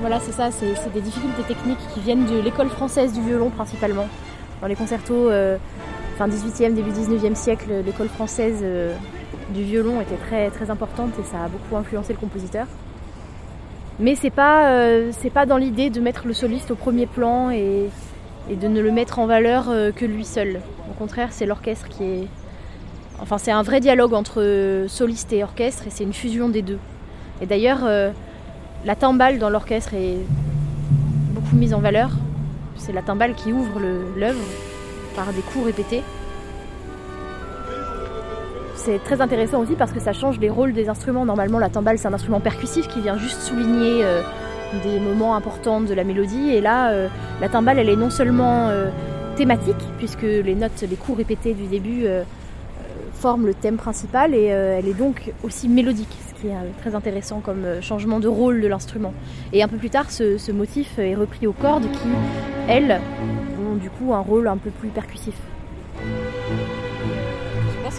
voilà, 0.00 0.18
c'est 0.18 0.32
ça, 0.32 0.50
c'est 0.50 0.92
des 0.92 1.00
difficultés 1.00 1.42
techniques 1.42 1.86
qui 1.94 2.00
viennent 2.00 2.24
de 2.24 2.40
l'école 2.40 2.68
française 2.68 3.12
du 3.12 3.20
violon 3.20 3.50
principalement. 3.50 4.08
Dans 4.60 4.66
les 4.66 4.76
concertos, 4.76 5.30
euh, 5.30 5.56
fin 6.18 6.28
18e, 6.28 6.74
début 6.74 6.90
19e 6.90 7.34
siècle, 7.34 7.70
l'école 7.84 8.08
française 8.08 8.58
euh, 8.62 8.94
du 9.54 9.62
violon 9.62 10.02
était 10.02 10.16
très, 10.16 10.50
très 10.50 10.70
importante 10.70 11.12
et 11.18 11.22
ça 11.24 11.44
a 11.44 11.48
beaucoup 11.48 11.76
influencé 11.76 12.12
le 12.12 12.18
compositeur. 12.18 12.66
Mais 13.98 14.14
c'est 14.16 14.30
pas, 14.30 14.70
euh, 14.70 15.12
pas 15.32 15.46
dans 15.46 15.56
l'idée 15.56 15.88
de 15.88 16.00
mettre 16.00 16.26
le 16.26 16.34
soliste 16.34 16.70
au 16.70 16.74
premier 16.74 17.06
plan 17.06 17.50
et, 17.50 17.88
de 18.50 18.68
ne 18.68 18.80
le 18.80 18.90
mettre 18.90 19.18
en 19.18 19.26
valeur 19.26 19.66
que 19.94 20.04
lui 20.04 20.24
seul. 20.24 20.60
Au 20.90 20.94
contraire, 20.98 21.28
c'est 21.30 21.46
l'orchestre 21.46 21.88
qui 21.88 22.02
est. 22.02 22.26
Enfin, 23.20 23.38
c'est 23.38 23.52
un 23.52 23.62
vrai 23.62 23.78
dialogue 23.78 24.12
entre 24.12 24.86
soliste 24.88 25.32
et 25.32 25.44
orchestre 25.44 25.86
et 25.86 25.90
c'est 25.90 26.02
une 26.02 26.12
fusion 26.12 26.48
des 26.48 26.62
deux. 26.62 26.78
Et 27.40 27.46
d'ailleurs, 27.46 27.88
la 28.84 28.96
timbale 28.96 29.38
dans 29.38 29.50
l'orchestre 29.50 29.94
est 29.94 30.16
beaucoup 31.32 31.54
mise 31.54 31.74
en 31.74 31.80
valeur. 31.80 32.10
C'est 32.80 32.92
la 32.92 33.02
timbale 33.02 33.34
qui 33.34 33.52
ouvre 33.52 33.78
l'œuvre 34.16 34.40
par 35.14 35.32
des 35.32 35.42
coups 35.42 35.66
répétés. 35.66 36.02
C'est 38.74 38.98
très 39.04 39.20
intéressant 39.20 39.60
aussi 39.60 39.74
parce 39.74 39.92
que 39.92 40.00
ça 40.00 40.14
change 40.14 40.40
les 40.40 40.48
rôles 40.48 40.72
des 40.72 40.88
instruments. 40.88 41.26
Normalement, 41.26 41.58
la 41.58 41.68
timbale, 41.68 41.98
c'est 41.98 42.08
un 42.08 42.14
instrument 42.14 42.40
percussif 42.40 42.88
qui 42.88 43.02
vient 43.02 43.18
juste 43.18 43.42
souligner 43.42 44.02
euh, 44.02 44.22
des 44.82 44.98
moments 44.98 45.36
importants 45.36 45.82
de 45.82 45.92
la 45.92 46.04
mélodie. 46.04 46.50
Et 46.50 46.62
là, 46.62 46.90
euh, 46.90 47.08
la 47.42 47.50
timbale, 47.50 47.78
elle 47.78 47.90
est 47.90 47.96
non 47.96 48.08
seulement 48.08 48.68
euh, 48.68 48.88
thématique, 49.36 49.76
puisque 49.98 50.22
les 50.22 50.54
notes, 50.54 50.82
les 50.88 50.96
coups 50.96 51.18
répétés 51.18 51.52
du 51.52 51.66
début 51.66 52.06
forment 53.12 53.46
le 53.46 53.54
thème 53.54 53.76
principal, 53.76 54.34
et 54.34 54.44
elle 54.44 54.88
est 54.88 54.94
donc 54.94 55.32
aussi 55.42 55.68
mélodique, 55.68 56.08
qui 56.40 56.48
est 56.48 56.80
très 56.80 56.94
intéressant 56.94 57.40
comme 57.40 57.80
changement 57.80 58.20
de 58.20 58.28
rôle 58.28 58.60
de 58.60 58.68
l'instrument. 58.68 59.12
Et 59.52 59.62
un 59.62 59.68
peu 59.68 59.76
plus 59.76 59.90
tard, 59.90 60.10
ce, 60.10 60.38
ce 60.38 60.52
motif 60.52 60.98
est 60.98 61.14
repris 61.14 61.46
aux 61.46 61.52
cordes 61.52 61.90
qui, 61.90 62.08
elles, 62.68 63.00
ont 63.70 63.76
du 63.76 63.90
coup 63.90 64.14
un 64.14 64.20
rôle 64.20 64.48
un 64.48 64.56
peu 64.56 64.70
plus 64.70 64.88
percussif. 64.88 65.34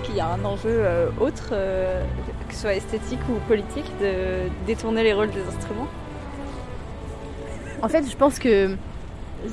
Qu'il 0.03 0.15
y 0.15 0.21
a 0.21 0.27
un 0.27 0.43
enjeu 0.45 0.69
euh, 0.69 1.09
autre, 1.19 1.49
euh, 1.51 2.03
que 2.47 2.55
ce 2.55 2.61
soit 2.61 2.73
esthétique 2.73 3.19
ou 3.29 3.33
politique, 3.47 3.85
de 4.01 4.49
détourner 4.65 5.03
les 5.03 5.13
rôles 5.13 5.29
des 5.29 5.41
instruments. 5.41 5.87
En 7.83 7.87
fait, 7.87 8.09
je 8.09 8.15
pense 8.15 8.39
que 8.39 8.75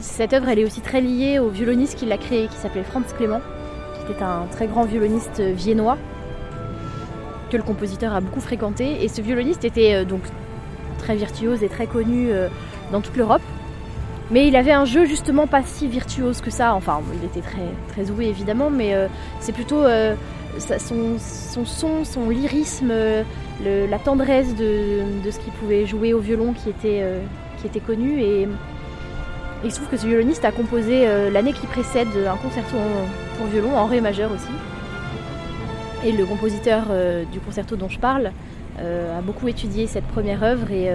cette 0.01 0.33
œuvre, 0.33 0.49
elle 0.49 0.61
est 0.61 0.65
aussi 0.65 0.81
très 0.81 1.01
liée 1.01 1.39
au 1.39 1.49
violoniste 1.49 1.99
qui 1.99 2.07
l'a 2.07 2.19
créée, 2.19 2.47
qui 2.47 2.57
s'appelait 2.57 2.85
Franz 2.85 3.13
Clément, 3.17 3.41
qui 4.07 4.13
était 4.13 4.23
un 4.23 4.47
très 4.51 4.69
grand 4.69 4.85
violoniste 4.85 5.41
viennois, 5.41 5.99
que 7.51 7.57
le 7.57 7.63
compositeur 7.63 8.15
a 8.15 8.21
beaucoup 8.21 8.41
fréquenté. 8.41 9.05
Et 9.05 9.09
ce 9.09 9.21
violoniste 9.21 9.65
était 9.65 9.95
euh, 9.95 10.05
donc 10.05 10.23
très 10.99 11.17
virtuose 11.17 11.63
et 11.63 11.69
très 11.69 11.87
connu 11.87 12.31
dans 12.91 13.01
toute 13.01 13.17
l'Europe. 13.17 13.43
Mais 14.31 14.47
il 14.47 14.57
avait 14.57 14.73
un 14.73 14.85
jeu 14.85 15.07
justement 15.07 15.47
pas 15.47 15.63
si 15.63 15.87
virtuose 15.87 16.41
que 16.41 16.51
ça. 16.51 16.75
Enfin, 16.75 17.01
il 17.15 17.25
était 17.25 17.41
très, 17.41 17.67
très 17.89 18.05
doué 18.05 18.27
évidemment, 18.27 18.71
mais 18.71 18.95
euh, 18.95 19.09
c'est 19.41 19.53
plutôt 19.53 19.83
euh, 19.85 20.15
son, 20.59 21.17
son, 21.65 22.05
son, 22.05 22.29
lyrisme, 22.29 22.93
la 23.65 23.99
tendresse 23.99 24.55
de, 24.55 25.25
de 25.25 25.31
ce 25.31 25.39
qu'il 25.39 25.53
pouvait 25.55 25.87
jouer 25.87 26.13
au 26.13 26.21
violon 26.21 26.53
qui 26.53 26.69
était, 26.69 27.01
euh, 27.03 27.21
qui 27.61 27.67
était 27.67 27.81
connu. 27.81 28.21
Et, 28.21 28.43
et, 28.43 28.49
il 29.65 29.73
se 29.73 29.77
trouve 29.77 29.89
que 29.89 29.97
ce 29.97 30.07
violoniste 30.07 30.45
a 30.45 30.53
composé 30.53 31.05
l'année 31.33 31.53
qui 31.53 31.67
précède 31.67 32.07
un 32.31 32.37
concerto 32.37 32.77
pour 33.37 33.47
violon 33.47 33.77
en 33.77 33.87
ré 33.87 34.01
majeur 34.01 34.31
aussi. 34.31 34.53
Et 36.05 36.13
le 36.13 36.25
compositeur 36.25 36.87
du 37.33 37.41
concerto 37.41 37.77
dont 37.77 37.89
je 37.89 37.99
parle 37.99 38.33
a 38.79 39.21
beaucoup 39.21 39.49
étudié 39.49 39.87
cette 39.87 40.07
première 40.07 40.45
œuvre 40.45 40.71
et 40.71 40.89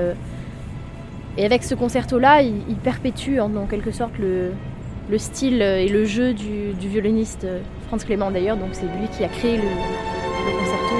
et 1.37 1.45
avec 1.45 1.63
ce 1.63 1.73
concerto-là, 1.73 2.43
il, 2.43 2.75
perpétue 2.83 3.39
en, 3.39 3.55
en, 3.55 3.65
quelque 3.65 3.91
sorte 3.91 4.17
le, 4.19 4.51
le, 5.09 5.17
style 5.17 5.61
et 5.61 5.87
le 5.87 6.05
jeu 6.05 6.33
du, 6.33 6.73
violoniste 6.79 7.47
Franz 7.87 8.05
Clément 8.05 8.29
d'ailleurs. 8.29 8.57
Donc 8.57 8.69
c'est 8.73 8.85
lui 8.85 9.07
qui 9.11 9.23
a 9.23 9.29
créé 9.29 9.57
le 9.57 10.59
concerto. 10.59 10.92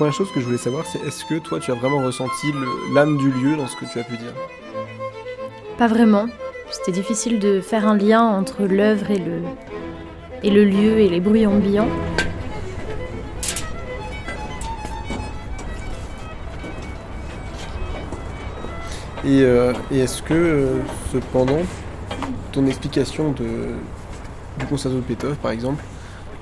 Première 0.00 0.14
chose 0.14 0.32
que 0.32 0.40
je 0.40 0.46
voulais 0.46 0.56
savoir, 0.56 0.86
c'est 0.86 0.98
est-ce 1.06 1.26
que 1.26 1.34
toi, 1.34 1.60
tu 1.60 1.70
as 1.72 1.74
vraiment 1.74 2.02
ressenti 2.02 2.46
l'âme 2.94 3.18
du 3.18 3.30
lieu 3.30 3.54
dans 3.54 3.66
ce 3.66 3.76
que 3.76 3.84
tu 3.84 4.00
as 4.00 4.02
pu 4.02 4.16
dire? 4.16 4.32
Pas 5.76 5.88
vraiment. 5.88 6.24
C'était 6.70 6.92
difficile 6.92 7.38
de 7.38 7.60
faire 7.60 7.86
un 7.86 7.98
lien 7.98 8.22
entre 8.22 8.62
l'œuvre 8.62 9.10
et 9.10 9.18
le, 9.18 9.42
et 10.42 10.50
le 10.50 10.64
lieu 10.64 11.00
et 11.00 11.08
les 11.10 11.20
bruits 11.20 11.46
ambiants. 11.46 11.90
Et, 19.26 19.42
euh, 19.42 19.74
est-ce 19.92 20.22
que, 20.22 20.32
euh, 20.32 20.76
cependant, 21.12 21.60
ton 22.52 22.66
explication 22.66 23.32
de, 23.32 23.44
du 24.58 24.64
concerto 24.64 24.96
de 24.96 25.02
Beethoven, 25.02 25.36
par 25.36 25.50
exemple, 25.50 25.84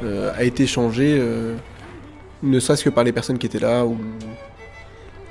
euh, 0.05 0.31
a 0.39 0.45
été 0.45 0.65
changée, 0.69 1.21
ne 2.43 2.61
serait-ce 2.61 2.85
que 2.85 2.91
par 2.91 3.05
les 3.05 3.13
personnes 3.13 3.39
qui 3.39 3.47
étaient 3.47 3.59
là, 3.59 3.85
ou, 3.85 3.99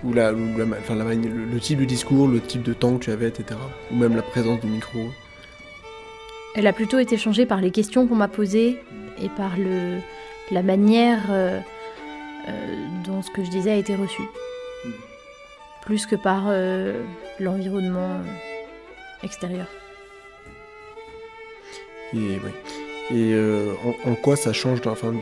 ou, 0.03 0.13
la, 0.13 0.31
le, 0.31 1.59
type 1.59 1.79
de 1.79 1.85
discours, 1.85 2.27
le 2.27 2.39
type 2.39 2.63
de 2.63 2.73
temps 2.73 2.97
que 2.97 3.05
tu 3.05 3.11
avais, 3.11 3.27
etc. 3.27 3.59
Ou 3.91 3.95
même 3.95 4.15
la 4.15 4.21
présence 4.21 4.59
du 4.61 4.67
micro 4.67 4.99
Elle 6.55 6.67
a 6.67 6.73
plutôt 6.73 6.99
été 6.99 7.17
changée 7.17 7.45
par 7.45 7.61
les 7.61 7.71
questions 7.71 8.07
qu'on 8.07 8.15
m'a 8.15 8.27
posées 8.27 8.77
et 9.21 9.29
par 9.29 9.57
le, 9.57 9.99
la 10.51 10.63
manière 10.63 11.21
dont 13.05 13.21
ce 13.21 13.31
que 13.31 13.43
je 13.43 13.49
disais 13.49 13.71
a 13.71 13.75
été 13.75 13.95
reçu 13.95 14.21
plus 15.87 16.05
que 16.05 16.17
par 16.17 16.47
euh, 16.47 17.01
l'environnement 17.39 18.19
euh, 18.19 19.23
extérieur. 19.23 19.67
Et, 22.13 22.39
euh, 23.13 23.71
en, 24.03 24.15
quoi 24.15 24.35
ça 24.35 24.51
change, 24.51 24.81
enfin, 24.85 25.13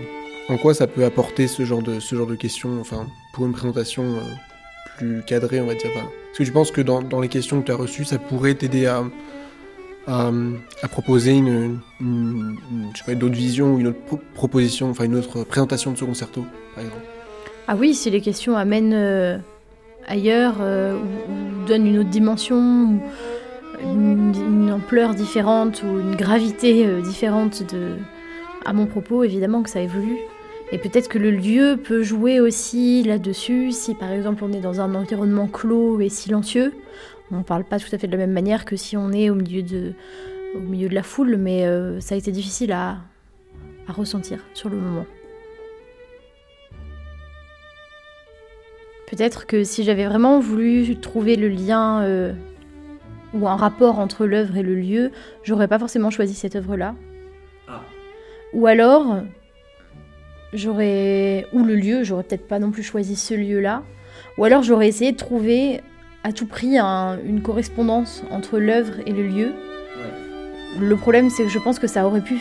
en 0.49 0.57
quoi 0.57 0.73
ça 0.73 0.87
peut 0.87 1.03
apporter 1.03 1.47
ce 1.47 1.65
genre 1.65 1.81
de, 1.81 1.99
ce 1.99 2.15
genre 2.15 2.27
de 2.27 2.35
questions, 2.35 2.79
enfin, 2.79 3.07
pour 3.33 3.45
une 3.45 3.51
présentation 3.51 4.03
plus 4.97 5.23
cadrée, 5.25 5.59
on 5.59 5.65
va 5.65 5.75
dire. 5.75 5.89
Est-ce 5.89 6.39
que 6.39 6.43
tu 6.43 6.51
penses 6.51 6.71
que 6.71 6.81
dans, 6.81 7.19
les 7.19 7.27
questions 7.27 7.61
que 7.61 7.65
tu 7.65 7.71
as 7.71 7.75
reçues, 7.75 8.05
ça 8.05 8.19
pourrait 8.19 8.55
t'aider 8.55 8.85
à, 8.85 9.03
à, 10.07 10.87
proposer 10.89 11.31
une, 11.31 11.79
une, 11.99 12.57
une 13.07 13.23
autre 13.23 13.35
vision 13.35 13.73
ou 13.73 13.79
une 13.79 13.87
autre 13.87 13.99
proposition, 14.33 14.89
enfin 14.89 15.05
une 15.05 15.15
autre 15.15 15.43
présentation 15.43 15.91
de 15.91 15.97
ce 15.97 16.05
concerto, 16.05 16.45
par 16.75 16.83
exemple 16.83 17.05
Ah 17.67 17.75
oui, 17.75 17.93
si 17.93 18.09
les 18.09 18.21
questions 18.21 18.55
amènent 18.55 19.41
ailleurs 20.07 20.57
euh, 20.61 20.97
ou, 20.97 21.65
donne 21.67 21.87
une 21.87 21.99
autre 21.99 22.09
dimension, 22.09 22.57
ou 22.57 22.99
une, 23.83 24.71
ampleur 24.71 25.13
différente 25.13 25.83
ou 25.83 25.99
une 25.99 26.15
gravité 26.15 26.85
euh, 26.85 27.01
différente 27.01 27.63
de, 27.73 27.95
à 28.65 28.73
mon 28.73 28.87
propos, 28.87 29.23
évidemment 29.23 29.63
que 29.63 29.69
ça 29.69 29.79
évolue. 29.79 30.17
Et 30.71 30.77
peut-être 30.77 31.07
que 31.07 31.19
le 31.19 31.31
lieu 31.31 31.77
peut 31.81 32.01
jouer 32.01 32.39
aussi 32.39 33.03
là-dessus, 33.03 33.71
si 33.71 33.93
par 33.93 34.11
exemple 34.11 34.43
on 34.43 34.51
est 34.51 34.61
dans 34.61 34.81
un 34.81 34.95
environnement 34.95 35.47
clos 35.47 35.99
et 36.01 36.09
silencieux. 36.09 36.73
On 37.31 37.37
ne 37.37 37.43
parle 37.43 37.63
pas 37.63 37.79
tout 37.79 37.87
à 37.91 37.97
fait 37.97 38.07
de 38.07 38.11
la 38.11 38.17
même 38.17 38.31
manière 38.33 38.65
que 38.65 38.75
si 38.75 38.97
on 38.97 39.11
est 39.11 39.29
au 39.29 39.35
milieu 39.35 39.61
de, 39.61 39.93
au 40.55 40.59
milieu 40.59 40.89
de 40.89 40.95
la 40.95 41.03
foule, 41.03 41.37
mais 41.37 41.65
euh, 41.65 41.99
ça 41.99 42.15
a 42.15 42.17
été 42.17 42.31
difficile 42.31 42.71
à 42.71 42.97
ressentir 43.87 44.39
sur 44.53 44.69
le 44.69 44.77
moment. 44.77 45.05
Peut-être 49.07 49.45
que 49.45 49.63
si 49.63 49.83
j'avais 49.83 50.05
vraiment 50.05 50.39
voulu 50.39 50.95
trouver 50.99 51.35
le 51.35 51.47
lien 51.47 52.01
euh, 52.01 52.33
ou 53.33 53.47
un 53.47 53.55
rapport 53.55 53.99
entre 53.99 54.25
l'œuvre 54.25 54.57
et 54.57 54.63
le 54.63 54.75
lieu, 54.75 55.11
j'aurais 55.43 55.67
pas 55.67 55.77
forcément 55.77 56.09
choisi 56.09 56.33
cette 56.33 56.55
œuvre-là. 56.55 56.95
Ah. 57.67 57.81
Ou 58.53 58.65
alors, 58.65 59.17
j'aurais. 60.57 61.45
Ou 61.53 61.63
le 61.63 61.75
lieu, 61.75 62.03
j'aurais 62.03 62.23
peut-être 62.23 62.47
pas 62.47 62.59
non 62.59 62.71
plus 62.71 62.83
choisi 62.83 63.15
ce 63.15 63.33
lieu-là. 63.33 63.83
Ou 64.37 64.43
alors 64.43 64.63
j'aurais 64.63 64.87
essayé 64.87 65.11
de 65.11 65.17
trouver 65.17 65.81
à 66.23 66.31
tout 66.31 66.47
prix 66.47 66.77
une 66.77 67.41
correspondance 67.41 68.23
entre 68.31 68.57
l'œuvre 68.59 68.93
et 69.05 69.11
le 69.11 69.27
lieu. 69.27 69.53
Le 70.79 70.95
problème, 70.95 71.29
c'est 71.29 71.43
que 71.43 71.49
je 71.49 71.59
pense 71.59 71.79
que 71.79 71.87
ça 71.87 72.05
aurait 72.05 72.21
pu. 72.21 72.39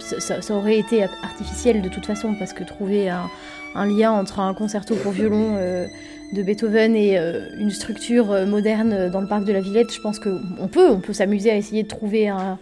Ça, 0.00 0.40
ça, 0.40 0.54
aurait 0.54 0.78
été 0.78 1.04
artificiel 1.04 1.82
de 1.82 1.88
toute 1.88 2.06
façon, 2.06 2.34
parce 2.38 2.54
que 2.54 2.64
trouver 2.64 3.10
un, 3.10 3.28
un 3.74 3.86
lien 3.86 4.12
entre 4.12 4.40
un 4.40 4.54
concerto 4.54 4.94
pour 4.96 5.12
violon 5.12 5.54
euh, 5.56 5.86
de 6.32 6.42
Beethoven 6.42 6.94
et 6.94 7.18
euh, 7.18 7.48
une 7.58 7.70
structure 7.70 8.32
euh, 8.32 8.46
moderne 8.46 9.10
dans 9.10 9.20
le 9.20 9.26
parc 9.26 9.44
de 9.44 9.52
la 9.52 9.60
Villette, 9.60 9.92
je 9.92 10.00
pense 10.00 10.18
qu'on 10.18 10.68
peut, 10.68 10.88
on 10.88 11.00
peut 11.00 11.12
s'amuser 11.12 11.50
à 11.50 11.56
essayer 11.56 11.82
de 11.82 11.88
trouver 11.88 12.28
un, 12.28 12.58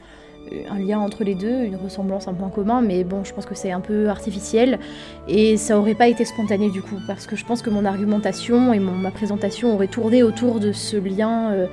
lien 0.78 0.98
entre 0.98 1.24
les 1.24 1.34
deux, 1.34 1.64
une 1.64 1.76
ressemblance, 1.76 2.28
un 2.28 2.34
point 2.34 2.50
commun, 2.50 2.80
mais 2.80 3.04
bon, 3.04 3.24
je 3.24 3.32
pense 3.32 3.46
que 3.46 3.54
c'est 3.54 3.72
un 3.72 3.80
peu 3.80 4.08
artificiel 4.08 4.78
et 5.26 5.56
ça 5.56 5.78
aurait 5.78 5.94
pas 5.94 6.08
été 6.08 6.24
spontané 6.24 6.70
du 6.70 6.82
coup, 6.82 6.98
parce 7.06 7.26
que 7.26 7.36
je 7.36 7.44
pense 7.44 7.62
que 7.62 7.70
mon 7.70 7.84
argumentation 7.84 8.72
et 8.72 8.78
ma 8.78 9.10
présentation 9.10 9.74
auraient 9.74 9.88
tourné 9.88 10.22
autour 10.22 10.60
de 10.60 10.72
ce 10.72 10.96
lien 10.96 11.68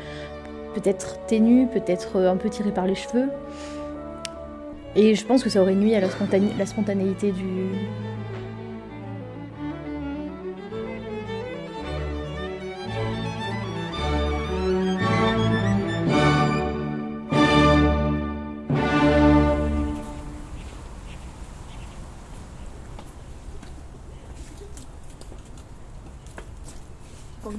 peut-être 0.75 1.25
ténu, 1.25 1.67
peut-être 1.67 2.17
un 2.17 2.37
peu 2.37 2.49
tiré 2.49 2.71
par 2.71 2.85
les 2.85 2.95
cheveux. 2.95 3.29
Et 4.95 5.15
je 5.15 5.25
pense 5.25 5.43
que 5.43 5.49
ça 5.49 5.61
aurait 5.61 5.75
nuit 5.75 5.95
à 5.95 5.99
la 5.99 6.65
spontanéité 6.65 7.31
du, 7.31 7.43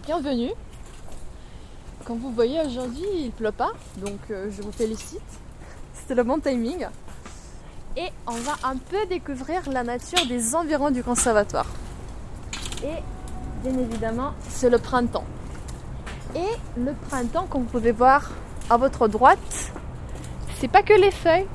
bienvenue. 0.07 0.53
Comme 2.05 2.19
vous 2.19 2.31
voyez 2.31 2.61
aujourd'hui, 2.61 3.07
il 3.25 3.33
pleut 3.33 3.51
pas, 3.51 3.73
donc 3.97 4.21
euh, 4.31 4.49
je 4.57 4.63
vous 4.63 4.71
félicite. 4.71 5.19
C'était 5.95 6.15
le 6.15 6.23
bon 6.23 6.39
timing. 6.39 6.87
Et 7.97 8.07
on 8.29 8.37
va 8.37 8.53
un 8.63 8.77
peu 8.77 9.05
découvrir 9.09 9.69
la 9.69 9.83
nature 9.83 10.25
des 10.29 10.55
environs 10.55 10.93
du 10.93 11.03
conservatoire. 11.03 11.67
Et 12.85 13.03
bien 13.65 13.77
évidemment, 13.77 14.31
c'est 14.49 14.71
le 14.71 14.79
printemps. 14.79 15.25
Et 16.37 16.81
le 16.81 16.93
printemps, 17.09 17.49
comme 17.51 17.63
vous 17.63 17.71
pouvez 17.71 17.91
voir 17.91 18.31
à 18.71 18.77
votre 18.77 19.09
droite, 19.09 19.73
c'est 20.61 20.69
pas 20.69 20.83
que 20.83 20.95
les 20.95 21.11
feuilles, 21.11 21.49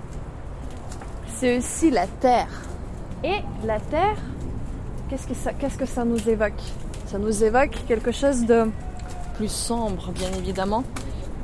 c'est 1.38 1.58
aussi 1.58 1.90
la 1.90 2.06
terre. 2.06 2.50
Et 3.24 3.38
la 3.64 3.80
terre, 3.80 4.18
qu'est-ce 5.10 5.26
que 5.26 5.36
ça, 5.36 5.54
qu'est-ce 5.54 5.78
que 5.78 5.86
ça 5.86 6.04
nous 6.04 6.28
évoque? 6.28 6.62
Ça 7.12 7.18
nous 7.18 7.44
évoque 7.44 7.78
quelque 7.90 8.14
chose 8.14 8.46
de 8.46 8.72
plus 9.36 9.52
sombre, 9.52 10.14
bien 10.14 10.30
évidemment, 10.38 10.86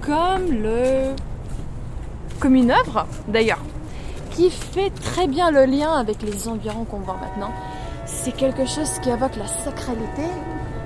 comme 0.02 0.50
le 0.50 1.14
comme 2.40 2.56
une 2.56 2.72
œuvre 2.72 3.06
d'ailleurs 3.28 3.60
qui 4.32 4.50
fait 4.50 4.92
très 4.92 5.28
bien 5.28 5.52
le 5.52 5.66
lien 5.66 5.92
avec 5.92 6.22
les 6.22 6.48
environs 6.48 6.86
qu'on 6.86 7.00
voit 7.00 7.18
maintenant. 7.20 7.52
C'est 8.06 8.32
quelque 8.32 8.66
chose 8.66 9.00
qui 9.00 9.10
évoque 9.10 9.36
la 9.36 9.48
sacralité 9.48 10.24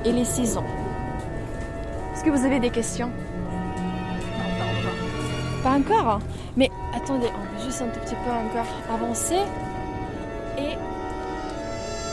et 0.04 0.12
les 0.12 0.26
saisons. 0.26 0.64
Est-ce 2.14 2.24
que 2.24 2.32
vous 2.32 2.44
avez 2.44 2.60
des 2.60 2.72
questions? 2.72 3.12
Pas 5.62 5.72
encore 5.72 6.08
hein. 6.08 6.20
Mais 6.58 6.72
attendez, 6.96 7.28
on 7.28 7.56
va 7.56 7.64
juste 7.64 7.84
un 7.84 7.90
tout 7.90 8.00
petit 8.00 8.16
peu 8.16 8.32
encore 8.32 8.72
avancer 8.92 9.42
et 10.58 10.76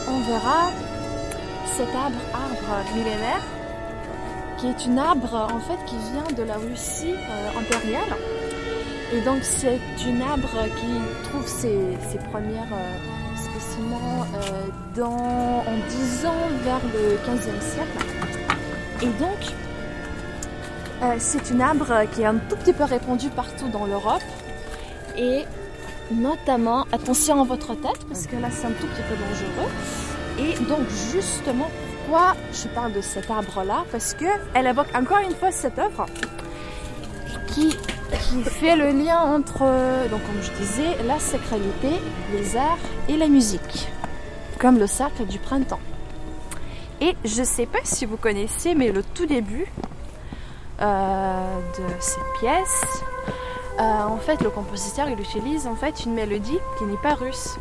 on 0.07 0.19
verra 0.19 0.69
cet 1.77 1.95
arbre, 1.95 2.19
arbre 2.33 2.95
millénaire, 2.95 3.41
qui 4.57 4.67
est 4.67 4.85
une 4.85 4.99
arbre 4.99 5.47
en 5.53 5.59
fait 5.59 5.77
qui 5.85 5.95
vient 6.11 6.35
de 6.35 6.43
la 6.43 6.57
Russie 6.57 7.13
euh, 7.13 7.59
impériale. 7.59 8.17
Et 9.13 9.21
donc 9.21 9.39
c'est 9.41 9.79
une 10.05 10.21
arbre 10.21 10.49
qui 10.77 11.29
trouve 11.29 11.47
ses, 11.47 11.97
premières 12.31 12.73
euh, 12.73 12.95
spécimens 13.35 14.27
euh, 14.35 15.03
en 15.03 15.77
10 15.89 16.25
ans 16.25 16.47
vers 16.63 16.81
le 16.93 17.17
15e 17.25 17.61
siècle. 17.61 18.05
Et 19.01 19.07
donc 19.19 19.39
c'est 21.17 21.49
une 21.49 21.61
arbre 21.61 22.03
qui 22.11 22.23
est 22.23 22.25
un 22.25 22.35
tout 22.35 22.57
petit 22.57 22.73
peu 22.73 22.83
répandue 22.83 23.29
partout 23.29 23.69
dans 23.69 23.85
l'Europe. 23.85 24.21
Et 25.17 25.45
notamment, 26.11 26.85
attention 26.91 27.41
à 27.41 27.45
votre 27.45 27.73
tête 27.75 28.05
parce 28.09 28.27
que 28.27 28.35
là 28.35 28.49
c'est 28.51 28.65
un 28.65 28.71
tout 28.71 28.87
petit 28.87 29.03
peu 29.07 29.15
dangereux. 29.15 30.08
Et 30.39 30.57
donc 30.63 30.87
justement, 31.11 31.69
pourquoi 32.05 32.35
je 32.53 32.67
parle 32.69 32.93
de 32.93 33.01
cet 33.01 33.29
arbre-là? 33.29 33.83
Parce 33.91 34.13
qu'elle 34.13 34.65
évoque 34.65 34.87
encore 34.95 35.19
une 35.19 35.35
fois 35.35 35.51
cette 35.51 35.77
œuvre 35.77 36.05
qui, 37.47 37.75
fait 38.43 38.75
le 38.75 38.89
lien 38.89 39.19
entre, 39.19 39.59
donc 40.09 40.21
comme 40.23 40.41
je 40.41 40.51
disais, 40.59 41.03
la 41.05 41.19
sacralité, 41.19 41.89
les 42.33 42.55
arts 42.55 42.77
et 43.07 43.17
la 43.17 43.27
musique, 43.27 43.89
comme 44.59 44.77
le 44.79 44.87
cercle 44.87 45.25
du 45.25 45.39
printemps. 45.39 45.79
Et 47.01 47.15
je 47.23 47.41
ne 47.41 47.45
sais 47.45 47.65
pas 47.65 47.79
si 47.83 48.05
vous 48.05 48.17
connaissez, 48.17 48.75
mais 48.75 48.91
le 48.91 49.03
tout 49.03 49.25
début 49.25 49.67
euh, 50.81 51.59
de 51.77 51.93
cette 51.99 52.39
pièce, 52.39 52.85
euh, 53.79 54.03
en 54.03 54.17
fait, 54.17 54.41
le 54.41 54.49
compositeur 54.49 55.09
il 55.09 55.19
utilise 55.19 55.67
en 55.67 55.75
fait 55.75 56.05
une 56.05 56.13
mélodie 56.13 56.59
qui 56.77 56.85
n'est 56.85 56.97
pas 56.97 57.13
russe. 57.13 57.57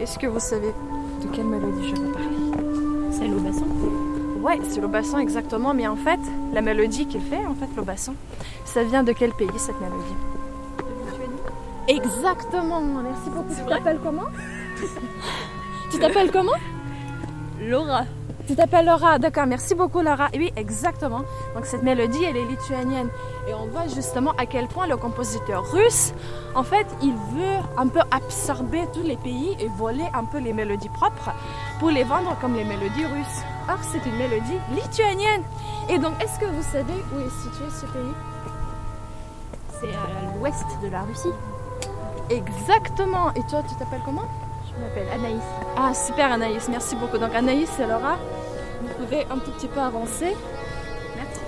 Est-ce 0.00 0.18
que 0.18 0.26
vous 0.26 0.40
savez? 0.40 0.72
De 1.26 1.34
quelle 1.34 1.46
mélodie 1.46 1.88
je 1.94 2.00
veux 2.00 2.12
parler 2.12 3.12
Celle 3.12 3.34
au 3.34 3.40
basson 3.40 3.66
Ouais, 4.40 4.60
c'est 4.68 4.80
le 4.80 4.86
basson 4.86 5.18
exactement, 5.18 5.74
mais 5.74 5.86
en 5.88 5.96
fait, 5.96 6.20
la 6.52 6.60
mélodie 6.60 7.06
qu'il 7.06 7.20
fait, 7.20 7.44
en 7.46 7.54
fait, 7.54 7.68
le 7.76 7.82
basson, 7.82 8.14
ça 8.64 8.84
vient 8.84 9.02
de 9.02 9.12
quel 9.12 9.32
pays 9.32 9.48
cette 9.56 9.80
mélodie 9.80 10.14
Exactement, 11.88 12.80
merci 12.80 13.30
beaucoup. 13.30 13.54
Tu 13.54 13.64
t'appelles 13.68 14.00
comment 14.02 14.26
Tu 15.90 15.98
t'appelles 15.98 16.30
comment 16.30 16.52
Laura. 17.60 18.04
Tu 18.46 18.54
t'appelles 18.54 18.86
Laura, 18.86 19.18
d'accord, 19.18 19.46
merci 19.46 19.74
beaucoup 19.74 20.02
Laura. 20.02 20.28
oui, 20.34 20.52
exactement. 20.56 21.22
Donc 21.54 21.64
cette 21.66 21.82
mélodie, 21.82 22.22
elle 22.24 22.36
est 22.36 22.44
lituanienne. 22.44 23.08
Et 23.48 23.54
on 23.54 23.66
voit 23.66 23.88
justement 23.88 24.30
à 24.38 24.46
quel 24.46 24.68
point 24.68 24.86
le 24.86 24.96
compositeur 24.96 25.64
russe, 25.72 26.12
en 26.54 26.62
fait, 26.62 26.86
il 27.02 27.12
veut 27.12 27.58
un 27.76 27.88
peu 27.88 28.00
absorber 28.12 28.84
tous 28.92 29.02
les 29.02 29.16
pays 29.16 29.56
et 29.58 29.68
voler 29.76 30.04
un 30.14 30.24
peu 30.24 30.38
les 30.38 30.52
mélodies 30.52 30.88
propres 30.90 31.30
pour 31.80 31.90
les 31.90 32.04
vendre 32.04 32.36
comme 32.40 32.54
les 32.54 32.64
mélodies 32.64 33.06
russes. 33.06 33.42
Or, 33.68 33.78
c'est 33.82 34.08
une 34.08 34.16
mélodie 34.16 34.58
lituanienne. 34.72 35.42
Et 35.88 35.98
donc, 35.98 36.12
est-ce 36.22 36.38
que 36.38 36.46
vous 36.46 36.62
savez 36.62 36.94
où 37.14 37.20
est 37.20 37.42
situé 37.42 37.68
ce 37.70 37.86
pays? 37.86 38.14
C'est 39.80 39.88
à 39.88 40.38
l'ouest 40.38 40.64
de 40.82 40.88
la 40.88 41.02
Russie. 41.02 41.34
Exactement. 42.30 43.32
Et 43.34 43.42
toi, 43.50 43.62
tu 43.68 43.74
t'appelles 43.74 44.00
comment? 44.04 44.24
Je 44.68 44.80
m'appelle 44.82 45.08
Anaïs. 45.12 45.42
Ah, 45.76 45.92
super 45.94 46.32
Anaïs, 46.32 46.68
merci 46.68 46.96
beaucoup. 46.96 47.18
Donc 47.18 47.34
Anaïs 47.34 47.70
et 47.78 47.86
Laura, 47.86 48.16
un 49.30 49.38
tout 49.38 49.50
petit 49.52 49.68
peu. 49.68 49.80
Merci. 51.16 51.40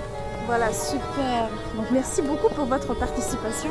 Voilà, 0.46 0.72
super. 0.72 1.48
Donc 1.76 1.86
merci 1.90 2.22
beaucoup 2.22 2.52
pour 2.54 2.64
votre 2.66 2.94
participation. 2.94 3.70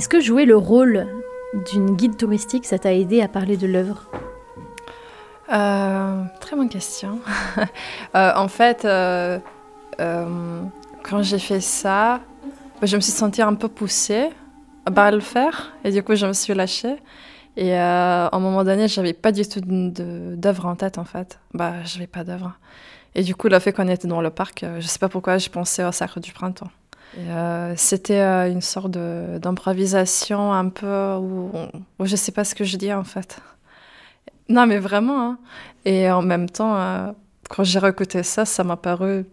Est-ce 0.00 0.08
que 0.08 0.18
jouer 0.22 0.46
le 0.46 0.56
rôle 0.56 1.06
d'une 1.70 1.94
guide 1.94 2.16
touristique, 2.16 2.64
ça 2.64 2.78
t'a 2.78 2.94
aidé 2.94 3.20
à 3.20 3.28
parler 3.28 3.58
de 3.58 3.66
l'œuvre? 3.66 4.08
Euh, 5.52 6.22
Très 6.40 6.56
bonne 6.56 6.70
question. 6.70 7.18
Euh, 8.14 8.32
en 8.34 8.48
fait, 8.48 8.86
euh, 8.86 9.38
quand 9.98 11.22
j'ai 11.22 11.38
fait 11.38 11.60
ça, 11.60 12.20
je 12.80 12.96
me 12.96 13.02
suis 13.02 13.12
sentie 13.12 13.42
un 13.42 13.52
peu 13.52 13.68
poussée 13.68 14.30
à 14.86 15.10
le 15.10 15.20
faire 15.20 15.74
et 15.84 15.90
du 15.90 16.02
coup 16.02 16.14
je 16.14 16.24
me 16.24 16.32
suis 16.32 16.54
lâchée. 16.54 16.96
Et 17.58 17.76
à 17.76 18.30
un 18.32 18.38
moment 18.38 18.64
donné, 18.64 18.88
j'avais 18.88 19.12
pas 19.12 19.32
du 19.32 19.46
tout 19.46 19.60
d'œuvre 19.62 20.64
en 20.64 20.76
tête 20.76 20.96
en 20.96 21.04
fait. 21.04 21.38
Bah, 21.52 21.74
j'avais 21.84 22.06
pas 22.06 22.24
d'œuvre. 22.24 22.54
Et 23.14 23.22
du 23.22 23.34
coup, 23.34 23.48
le 23.48 23.58
fait 23.58 23.74
qu'on 23.74 23.86
était 23.88 24.08
dans 24.08 24.22
le 24.22 24.30
parc, 24.30 24.64
je 24.78 24.86
sais 24.86 24.98
pas 24.98 25.10
pourquoi, 25.10 25.36
je 25.36 25.50
pensais 25.50 25.84
au 25.84 25.92
Sacre 25.92 26.20
du 26.20 26.32
Printemps. 26.32 26.70
Euh, 27.18 27.74
c'était 27.76 28.20
euh, 28.20 28.50
une 28.50 28.60
sorte 28.60 28.92
d'improvisation 28.92 30.52
un 30.52 30.68
peu 30.68 31.14
où, 31.16 31.50
où, 31.98 32.06
je 32.06 32.16
sais 32.16 32.32
pas 32.32 32.44
ce 32.44 32.54
que 32.54 32.64
je 32.64 32.76
dis 32.76 32.92
en 32.92 33.04
fait. 33.04 33.40
Non, 34.48 34.66
mais 34.66 34.78
vraiment. 34.78 35.20
Hein. 35.22 35.38
Et 35.84 36.10
en 36.10 36.22
même 36.22 36.48
temps, 36.48 36.76
euh, 36.76 37.12
quand 37.48 37.64
j'ai 37.64 37.78
réécouté 37.78 38.22
ça, 38.22 38.44
ça 38.44 38.64
m'a 38.64 38.76
paru 38.76 39.26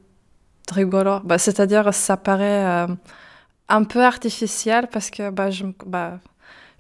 rigolo. 0.72 1.20
Bah, 1.24 1.38
C'est-à-dire, 1.38 1.94
ça 1.94 2.18
paraît 2.18 2.88
un 3.70 3.84
peu 3.84 4.04
artificiel 4.04 4.88
parce 4.92 5.10
que 5.10 5.30
bah, 5.30 5.52
je 5.52 5.66
bah, 5.86 6.20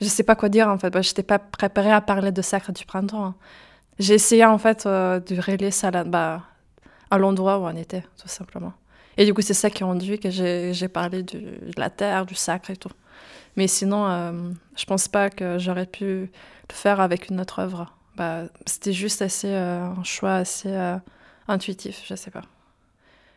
je 0.01 0.07
sais 0.07 0.23
pas 0.23 0.35
quoi 0.35 0.49
dire 0.49 0.67
en 0.69 0.77
fait. 0.77 0.89
Bah, 0.89 1.01
je 1.01 1.09
n'étais 1.09 1.23
pas 1.23 1.39
préparée 1.39 1.91
à 1.91 2.01
parler 2.01 2.31
de 2.31 2.41
Sacre 2.41 2.71
du 2.71 2.85
Printemps. 2.85 3.25
Hein. 3.25 3.35
J'ai 3.99 4.15
essayé 4.15 4.45
en 4.45 4.57
fait 4.57 4.85
de 4.87 5.41
relayer 5.41 5.71
ça 5.71 5.91
bah, 5.91 6.43
à 7.11 7.17
l'endroit 7.17 7.59
où 7.59 7.63
on 7.63 7.75
était, 7.75 8.03
tout 8.21 8.27
simplement. 8.27 8.73
Et 9.17 9.25
du 9.25 9.33
coup, 9.33 9.41
c'est 9.41 9.53
ça 9.53 9.69
qui 9.69 9.83
a 9.83 9.85
rendu 9.85 10.17
que 10.19 10.29
j'ai 10.29 10.87
parlé 10.87 11.23
de 11.23 11.59
la 11.77 11.89
terre, 11.89 12.25
du 12.25 12.35
sacre 12.35 12.69
et 12.69 12.77
tout. 12.77 12.91
Mais 13.57 13.67
sinon, 13.67 14.07
euh, 14.07 14.31
je 14.77 14.85
pense 14.85 15.07
pas 15.07 15.29
que 15.29 15.57
j'aurais 15.57 15.87
pu 15.87 16.05
le 16.05 16.29
faire 16.73 17.01
avec 17.01 17.29
une 17.29 17.41
autre 17.41 17.59
œuvre. 17.59 17.91
Bah, 18.15 18.43
C'était 18.67 18.93
juste 18.93 19.21
assez, 19.23 19.47
euh, 19.49 19.83
un 19.83 20.03
choix 20.03 20.35
assez 20.35 20.69
euh, 20.71 20.97
intuitif, 21.47 22.03
je 22.07 22.13
sais 22.13 22.29
pas. 22.29 22.43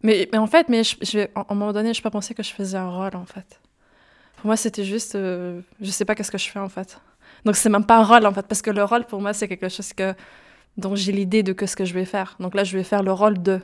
Mais, 0.03 0.29
mais 0.31 0.39
en 0.39 0.47
fait, 0.47 0.69
mais 0.69 0.85
je, 0.85 0.97
je, 1.01 1.21
à 1.35 1.47
un 1.49 1.55
moment 1.55 1.73
donné, 1.73 1.95
je 1.95 2.03
pas 2.03 2.11
pensé 2.11 2.35
que 2.35 2.43
je 2.43 2.53
faisais 2.53 2.77
un 2.77 2.91
rôle, 2.91 3.17
en 3.17 3.25
fait. 3.25 3.61
Pour 4.37 4.47
moi, 4.47 4.57
c'était 4.57 4.85
juste, 4.85 5.13
je 5.15 5.63
sais 5.91 6.05
pas 6.05 6.15
qu'est-ce 6.15 6.31
que 6.31 6.39
je 6.39 6.49
fais, 6.49 6.59
en 6.59 6.69
fait. 6.69 6.99
Donc, 7.45 7.57
c'est 7.57 7.69
même 7.69 7.85
pas 7.85 7.99
un 7.99 8.05
rôle, 8.05 8.27
en 8.27 8.33
fait, 8.33 8.47
parce 8.47 8.63
que 8.63 8.71
le 8.71 8.85
rôle, 8.85 9.05
pour 9.05 9.21
moi, 9.21 9.33
c'est 9.33 9.49
quelque 9.49 9.69
chose 9.69 9.93
que, 9.93 10.15
dont 10.77 10.95
j'ai 10.95 11.13
l'idée 11.13 11.43
de 11.43 11.55
ce 11.67 11.77
que 11.77 11.85
je 11.85 11.95
vais 11.95 12.05
faire. 12.07 12.37
Donc 12.41 12.55
là, 12.55 12.65
je 12.65 12.77
vais 12.77 12.85
faire 12.85 13.03
le 13.03 13.13
rôle 13.13 13.43
de. 13.43 13.61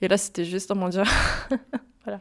Et 0.00 0.08
là, 0.08 0.16
c'était 0.16 0.44
juste, 0.44 0.70
oh 0.70 0.74
mon 0.74 0.88
Dieu. 0.88 1.02
voilà. 2.04 2.20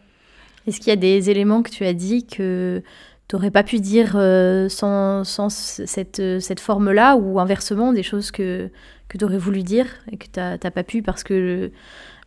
Est-ce 0.68 0.80
qu'il 0.80 0.90
y 0.90 0.92
a 0.92 0.98
des 0.98 1.30
éléments 1.30 1.62
que 1.64 1.70
tu 1.70 1.86
as 1.86 1.94
dit 1.94 2.26
que 2.26 2.82
tu 3.28 3.36
n'aurais 3.36 3.52
pas 3.52 3.64
pu 3.64 3.80
dire 3.80 4.14
euh, 4.16 4.70
sans, 4.70 5.24
sans, 5.24 5.50
cette, 5.50 6.22
cette 6.40 6.60
forme-là 6.60 7.16
ou 7.16 7.40
inversement 7.40 7.94
des 7.94 8.04
choses 8.04 8.32
que, 8.32 8.70
que 9.08 9.18
tu 9.18 9.26
aurais 9.26 9.38
voulu 9.38 9.64
dire 9.64 9.88
et 10.12 10.18
que 10.18 10.26
tu 10.26 10.40
n'as 10.40 10.58
pas 10.58 10.84
pu 10.84 11.02
parce 11.02 11.24
que 11.24 11.72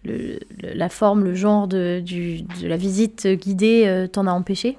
le, 0.04 0.38
la 0.62 0.88
forme, 0.88 1.24
le 1.24 1.34
genre 1.34 1.68
de, 1.68 2.00
du, 2.04 2.42
de 2.42 2.66
la 2.66 2.76
visite 2.76 3.26
guidée 3.26 3.84
euh, 3.86 4.06
t'en 4.06 4.26
a 4.26 4.32
empêché? 4.32 4.78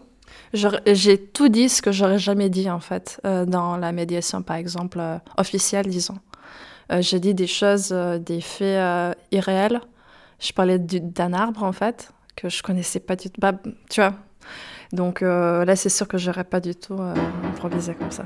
J'ai 0.54 1.18
tout 1.18 1.50
dit 1.50 1.70
ce 1.70 1.82
que 1.82 1.92
j'aurais 1.92 2.20
jamais 2.20 2.50
dit 2.50 2.70
en 2.70 2.80
fait 2.80 3.22
euh, 3.26 3.46
dans 3.46 3.78
la 3.78 3.92
médiation 3.92 4.42
par 4.42 4.58
exemple 4.58 5.02
officielle 5.38 5.88
disons. 5.88 6.18
J'ai 7.00 7.22
dit 7.22 7.34
des 7.34 7.48
choses, 7.48 7.96
des 8.26 8.42
faits 8.42 9.16
irréels 9.32 9.80
je 10.42 10.52
parlais 10.52 10.80
d'un 10.80 11.34
arbre 11.34 11.64
en 11.64 11.72
fait 11.72 12.12
que 12.36 12.50
je 12.50 12.62
connaissais 12.64 13.00
pas 13.00 13.16
du 13.16 13.30
tout. 13.30 13.40
Bah, 13.40 13.54
tu 13.90 14.02
vois. 14.02 14.16
Donc 14.92 15.22
euh, 15.22 15.64
là, 15.64 15.76
c'est 15.76 15.90
sûr 15.90 16.08
que 16.08 16.18
j'aurais 16.18 16.44
pas 16.44 16.60
du 16.60 16.76
tout 16.76 16.98
euh, 17.00 17.14
improvisé 17.46 17.94
comme 17.94 18.12
ça. 18.12 18.26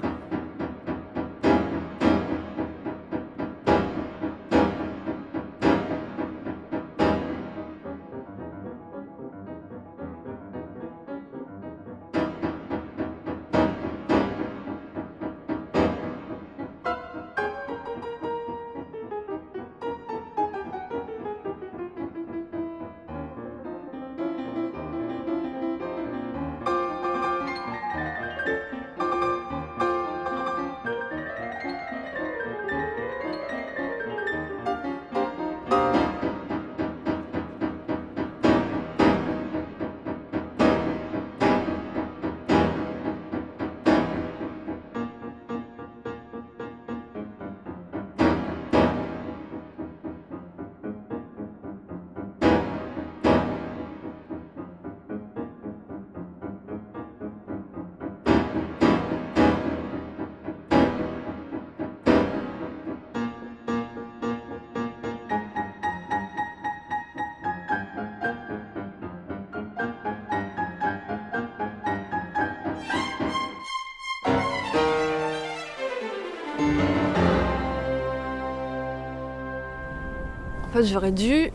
Fait, 80.75 80.83
j'aurais 80.85 81.11
dû 81.11 81.51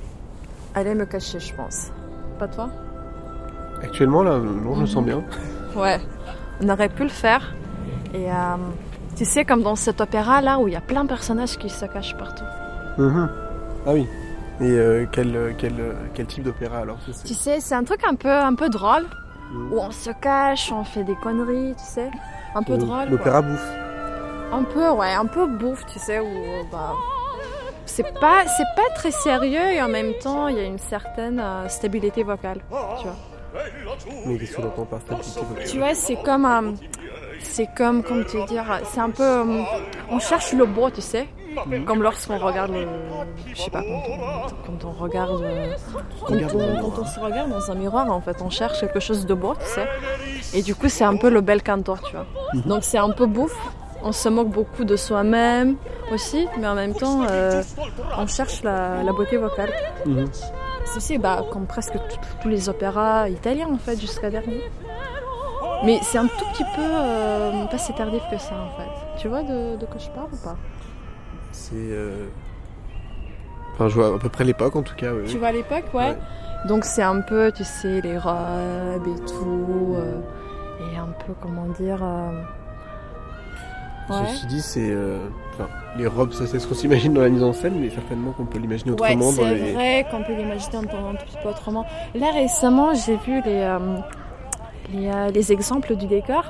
aller 0.75 0.95
me 0.95 1.05
cacher, 1.07 1.41
je 1.41 1.55
pense. 1.55 1.91
Pas 2.39 2.49
toi 2.49 2.69
Actuellement, 3.83 4.23
là, 4.23 4.39
non, 4.39 4.75
je 4.77 4.81
me 4.83 4.87
sens 4.87 5.05
bien. 5.05 5.23
Ouais, 5.77 6.01
on 6.61 6.69
aurait 6.69 6.89
pu 6.89 7.05
le 7.05 7.09
faire. 7.09 7.55
Et 8.13 8.29
euh, 8.29 8.35
tu 9.17 9.25
sais, 9.25 9.45
comme 9.45 9.63
dans 9.63 9.77
cet 9.77 10.01
opéra-là, 10.01 10.59
où 10.59 10.67
il 10.67 10.73
y 10.75 10.77
a 10.77 10.81
plein 10.81 11.05
de 11.05 11.09
personnages 11.09 11.57
qui 11.57 11.69
se 11.71 11.85
cachent 11.87 12.17
partout. 12.17 12.43
Mhm. 12.99 13.31
Ah 13.87 13.93
oui. 13.93 14.07
Et 14.61 14.65
euh, 14.73 15.07
quel, 15.13 15.37
euh, 15.37 15.53
quel, 15.57 15.75
quel 16.13 16.27
type 16.27 16.43
d'opéra 16.43 16.79
alors. 16.79 16.99
Tu 17.25 17.35
sais, 17.35 17.61
c'est 17.61 17.77
un 17.77 17.85
truc 17.85 18.01
un 18.05 18.17
peu, 18.17 18.33
un 18.33 18.55
peu 18.57 18.69
drôle, 18.69 19.05
Mhm. 19.53 19.73
où 19.73 19.79
on 19.79 19.93
se 19.93 20.11
cache, 20.11 20.73
on 20.73 20.83
fait 20.83 21.05
des 21.05 21.15
conneries, 21.15 21.75
tu 21.79 21.85
sais. 21.85 22.11
Un 22.57 22.63
peu 22.65 22.73
Euh, 22.73 22.77
drôle. 22.79 23.09
L'opéra 23.11 23.43
bouffe. 23.43 23.71
Un 24.53 24.65
peu, 24.65 24.91
ouais, 24.91 25.15
un 25.15 25.27
peu 25.27 25.47
bouffe, 25.47 25.87
tu 25.87 26.01
sais, 26.01 26.19
où 26.19 26.27
bah, 26.73 26.95
c'est 28.03 28.21
pas, 28.21 28.45
c'est 28.47 28.75
pas 28.77 28.95
très 28.95 29.11
sérieux 29.11 29.73
et 29.73 29.83
en 29.83 29.89
même 29.89 30.15
temps, 30.23 30.49
il 30.49 30.57
y 30.57 30.61
a 30.61 30.65
une 30.65 30.79
certaine 30.79 31.41
euh, 31.41 31.69
stabilité 31.69 32.23
vocale, 32.23 32.61
tu 32.99 33.05
vois. 33.05 33.17
Mais 34.27 34.39
qu'est-ce 34.39 34.57
par 34.57 35.01
stabilité 35.01 35.41
vocale? 35.41 35.67
Tu 35.67 35.79
vois, 35.79 35.95
c'est 35.95 36.17
comme, 36.17 36.47
euh, 36.47 36.73
c'est 37.41 37.69
comme, 37.77 38.03
comment 38.03 38.25
te 38.25 38.47
dire, 38.47 38.65
c'est 38.85 39.01
un 39.01 39.11
peu, 39.11 39.23
euh, 39.23 39.63
on 40.11 40.19
cherche 40.19 40.53
le 40.53 40.67
beau, 40.67 40.91
tu 40.91 41.01
sais, 41.01 41.29
comme 41.87 42.03
lorsqu'on 42.03 42.39
regarde 42.39 42.73
le, 42.73 42.87
je 43.55 43.61
sais 43.63 43.71
pas, 43.71 43.83
quand 43.83 44.03
on, 44.09 44.79
quand 44.79 44.89
on 44.89 44.93
regarde, 44.93 45.43
euh, 45.43 45.75
quand 46.27 46.35
on, 46.55 46.91
quand 46.91 47.05
se 47.07 47.21
regarde 47.21 47.51
dans 47.51 47.71
un 47.71 47.75
miroir, 47.75 48.11
en 48.11 48.21
fait, 48.21 48.41
on 48.41 48.51
cherche 48.51 48.81
quelque 48.81 49.01
chose 49.01 49.27
de 49.27 49.35
beau, 49.35 49.55
tu 49.55 49.67
sais, 49.67 49.89
et 50.55 50.63
du 50.63 50.75
coup, 50.75 50.89
c'est 50.89 51.05
un 51.05 51.17
peu 51.17 51.29
le 51.29 51.41
bel 51.41 51.63
cantor, 51.63 52.01
tu 52.03 52.13
vois. 52.17 52.27
Donc 52.67 52.85
c'est 52.85 52.99
un 52.99 53.11
peu 53.11 53.27
bouffe. 53.27 53.57
On 54.03 54.13
se 54.13 54.29
moque 54.29 54.49
beaucoup 54.49 54.85
de 54.85 54.97
soi-même 54.97 55.77
aussi, 56.13 56.47
mais 56.59 56.67
en 56.67 56.75
même 56.75 56.95
temps, 56.95 57.23
euh, 57.31 57.63
on 58.17 58.27
cherche 58.27 58.63
la, 58.63 59.03
la 59.03 59.13
beauté 59.13 59.37
vocale. 59.37 59.71
C'est 60.87 60.97
aussi 60.97 61.19
bah, 61.19 61.45
comme 61.53 61.67
presque 61.67 61.93
tous 62.41 62.49
les 62.49 62.69
opéras 62.69 63.29
italiens 63.29 63.69
en 63.73 63.79
fait, 63.79 64.01
jusqu'à 64.01 64.31
dernier. 64.31 64.63
Mais 65.85 65.99
c'est 66.03 66.19
un 66.19 66.27
tout 66.27 66.45
petit 66.53 66.65
peu 66.77 66.83
euh, 66.83 67.65
pas 67.67 67.79
si 67.79 67.93
tardif 67.95 68.23
que 68.31 68.39
ça 68.39 68.55
en 68.55 68.77
fait. 68.77 68.91
Tu 69.19 69.29
vois 69.29 69.43
de, 69.43 69.77
de 69.77 69.87
quoi 69.87 69.99
je 69.99 70.09
parle 70.11 70.29
ou 70.33 70.37
pas? 70.45 70.57
C'est. 71.53 71.75
euh, 71.77 72.27
Enfin, 73.75 73.89
je 73.89 73.95
vois 73.95 74.15
à 74.15 74.19
peu 74.19 74.29
près 74.29 74.45
l'époque 74.45 74.77
en 74.77 74.83
tout 74.83 74.95
cas. 74.95 75.13
oui. 75.13 75.25
Tu 75.27 75.39
vois 75.39 75.49
à 75.49 75.53
l'époque, 75.53 75.85
ouais. 75.95 76.17
Donc 76.67 76.85
c'est 76.85 77.03
un 77.03 77.21
peu, 77.23 77.51
tu 77.53 77.65
sais, 77.65 78.01
les 78.03 78.19
robes 78.19 79.07
et 79.07 79.21
tout, 79.25 79.95
euh, 79.97 80.21
et 80.93 80.97
un 80.99 81.09
peu 81.27 81.33
comment 81.41 81.67
dire. 81.79 82.01
Ouais. 84.11 84.27
Ceci 84.33 84.47
dit, 84.47 84.61
c'est. 84.61 84.91
euh, 84.91 85.19
les 85.97 86.07
robes, 86.07 86.33
ça 86.33 86.47
c'est 86.47 86.59
ce 86.59 86.67
qu'on 86.67 86.75
s'imagine 86.75 87.13
dans 87.15 87.21
la 87.21 87.29
mise 87.29 87.43
en 87.43 87.53
scène, 87.53 87.75
mais 87.81 87.91
certainement 87.91 88.33
qu'on 88.33 88.45
peut 88.47 88.59
l'imaginer 88.59 88.93
Ouais, 88.93 88.97
autrement 89.15 89.33
dans 89.33 89.43
c'est 89.43 89.55
les. 89.55 89.73
vrai 89.73 90.07
qu'on 90.11 90.23
peut 90.23 90.35
l'imaginer 90.35 90.77
un 90.77 90.81
un 91.11 91.15
petit 91.15 91.37
peu 91.43 91.49
autrement. 91.49 91.85
Là, 92.15 92.29
récemment, 92.33 92.95
j'ai 92.95 93.17
vu 93.17 93.43
les, 93.45 93.61
euh, 93.63 93.79
les, 94.93 95.09
euh, 95.09 95.31
les 95.31 95.53
exemples 95.53 95.97
du 95.97 96.07
décor 96.07 96.45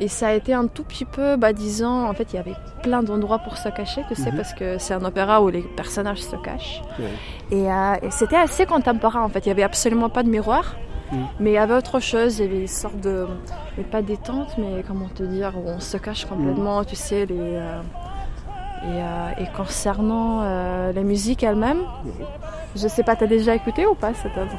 et 0.00 0.08
ça 0.08 0.28
a 0.28 0.32
été 0.34 0.52
un 0.54 0.66
tout 0.66 0.84
petit 0.84 1.04
peu, 1.04 1.36
bah, 1.36 1.52
disons, 1.52 2.08
en 2.08 2.12
fait, 2.14 2.32
il 2.32 2.36
y 2.36 2.38
avait 2.38 2.54
plein 2.82 3.02
d'endroits 3.02 3.38
pour 3.38 3.56
se 3.58 3.68
cacher, 3.68 4.02
tu 4.08 4.14
sais, 4.14 4.30
Mhm. 4.30 4.36
parce 4.36 4.54
que 4.54 4.78
c'est 4.78 4.94
un 4.94 5.04
opéra 5.04 5.42
où 5.42 5.48
les 5.48 5.62
personnages 5.62 6.22
se 6.22 6.36
cachent. 6.36 6.82
Ouais. 6.98 7.56
Et, 7.58 7.70
euh, 7.70 7.94
et 8.02 8.10
c'était 8.10 8.36
assez 8.36 8.66
contemporain, 8.66 9.22
en 9.22 9.28
fait. 9.28 9.40
Il 9.46 9.48
y 9.48 9.52
avait 9.52 9.62
absolument 9.62 10.08
pas 10.08 10.22
de 10.22 10.28
miroir. 10.30 10.76
Mhm. 11.12 11.26
Mais 11.40 11.50
il 11.50 11.54
y 11.54 11.58
avait 11.58 11.74
autre 11.74 12.00
chose, 12.00 12.38
il 12.38 12.44
y 12.44 12.48
avait 12.48 12.60
une 12.60 12.66
sorte 12.68 13.00
de, 13.00 13.26
mais 13.76 13.84
pas 13.84 14.02
détente, 14.02 14.56
mais 14.58 14.84
comment 14.86 15.08
te 15.08 15.22
dire, 15.22 15.52
où 15.56 15.68
on 15.68 15.80
se 15.80 15.96
cache 15.96 16.24
complètement, 16.24 16.84
tu 16.84 16.96
sais, 16.96 17.26
les, 17.26 17.36
euh, 17.38 17.80
et, 18.82 18.86
euh, 18.86 19.30
et 19.44 19.46
concernant 19.56 20.40
euh, 20.42 20.92
la 20.92 21.02
musique 21.02 21.42
elle-même, 21.42 21.82
je 22.76 22.88
sais 22.88 23.02
pas, 23.02 23.16
t'as 23.16 23.26
déjà 23.26 23.54
écouté 23.54 23.86
ou 23.86 23.94
pas 23.94 24.14
cette 24.14 24.36
œuvre? 24.38 24.56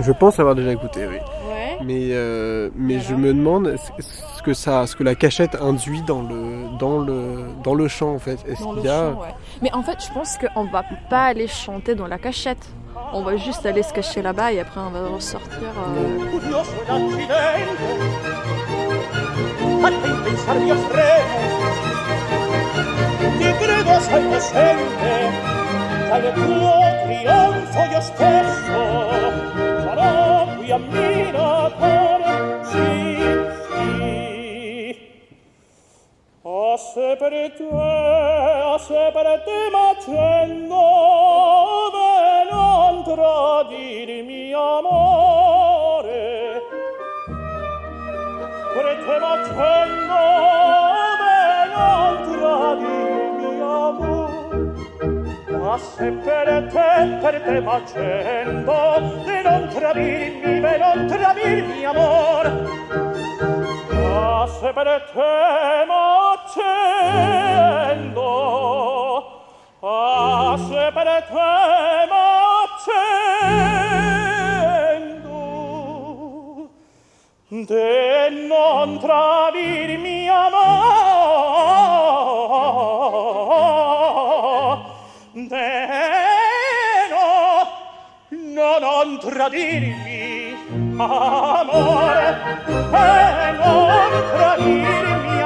Je 0.00 0.12
pense 0.12 0.36
l'avoir 0.38 0.54
déjà 0.54 0.72
écouté, 0.72 1.06
oui. 1.06 1.16
Ouais. 1.16 1.78
Mais, 1.84 2.08
euh, 2.12 2.70
mais 2.74 2.98
je 3.00 3.14
me 3.14 3.28
demande 3.32 3.74
ce- 4.00 4.42
que 4.42 4.52
ça, 4.54 4.86
ce 4.86 4.94
que 4.96 5.02
la 5.04 5.14
cachette 5.14 5.54
induit 5.60 6.02
dans 6.02 6.20
le, 6.22 6.76
dans 6.78 6.98
le, 6.98 7.46
dans 7.62 7.74
le 7.74 7.88
chant 7.88 8.12
en 8.14 8.18
fait. 8.18 8.38
Est-ce 8.48 8.62
Dans 8.62 8.72
le 8.72 8.80
qu'il 8.82 8.90
y 8.90 8.92
a 8.92 9.12
chant, 9.12 9.20
ouais. 9.20 9.34
Mais 9.62 9.72
en 9.72 9.82
fait, 9.82 9.96
je 10.06 10.12
pense 10.12 10.36
qu'on 10.36 10.64
va 10.64 10.82
pas 11.08 11.24
aller 11.26 11.46
chanter 11.46 11.94
dans 11.94 12.06
la 12.06 12.18
cachette. 12.18 12.66
On 13.12 13.22
va 13.22 13.36
juste 13.36 13.64
aller 13.66 13.82
se 13.82 13.92
cacher 13.92 14.20
là-bas 14.22 14.52
et 14.52 14.60
après 14.60 14.80
on 14.80 14.90
va 14.90 15.06
ressortir. 15.08 15.58
euh, 15.62 16.18
camminatore, 30.74 32.64
sì, 32.64 32.82
sì. 33.68 34.96
A 36.42 36.76
se 36.76 37.16
per 37.16 37.52
te, 37.56 37.68
a 37.68 38.78
se 38.78 39.10
per 39.12 39.42
te 39.44 39.70
m'accendo, 39.70 40.74
ove 40.74 42.10
non 42.50 43.02
tradir 43.04 44.24
mio 44.24 44.78
amore. 44.78 46.62
Per 48.74 48.86
te 49.06 49.18
m'accendo, 49.20 50.14
ove 51.14 51.38
non 51.74 52.14
tradir 52.32 53.13
passasse 55.74 56.10
per 56.22 56.68
te, 56.70 57.18
per 57.20 57.42
te 57.42 57.60
facendo, 57.62 59.22
di 59.24 59.42
non 59.42 59.68
tradirmi, 59.68 60.60
per 60.60 60.78
non 60.78 61.06
travirmi, 61.06 61.84
amor. 61.84 62.44
Passe 63.88 64.72
per 64.72 65.10
te 65.12 65.84
macendo, 65.92 66.72
passe 69.80 70.90
per 70.94 71.24
te 71.32 72.06
macendo, 72.14 73.18
di 77.48 78.46
non 78.46 78.98
travirmi, 79.00 80.28
amor 80.28 81.14
condanno 85.48 87.16
no 88.30 88.78
non 88.78 89.18
tradirmi 89.18 90.56
amore 90.96 92.36
e 92.92 93.52
non 93.52 94.10
tradirmi 94.34 95.43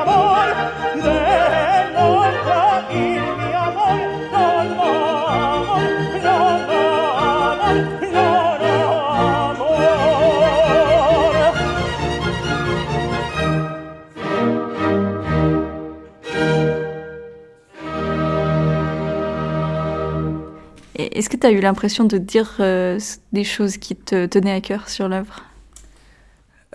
Est-ce 21.18 21.28
que 21.28 21.36
tu 21.36 21.48
as 21.48 21.50
eu 21.50 21.58
l'impression 21.58 22.04
de 22.04 22.16
dire 22.16 22.58
euh, 22.60 22.96
des 23.32 23.42
choses 23.42 23.76
qui 23.76 23.96
te 23.96 24.26
tenaient 24.26 24.52
à 24.52 24.60
cœur 24.60 24.88
sur 24.88 25.08
l'œuvre? 25.08 25.42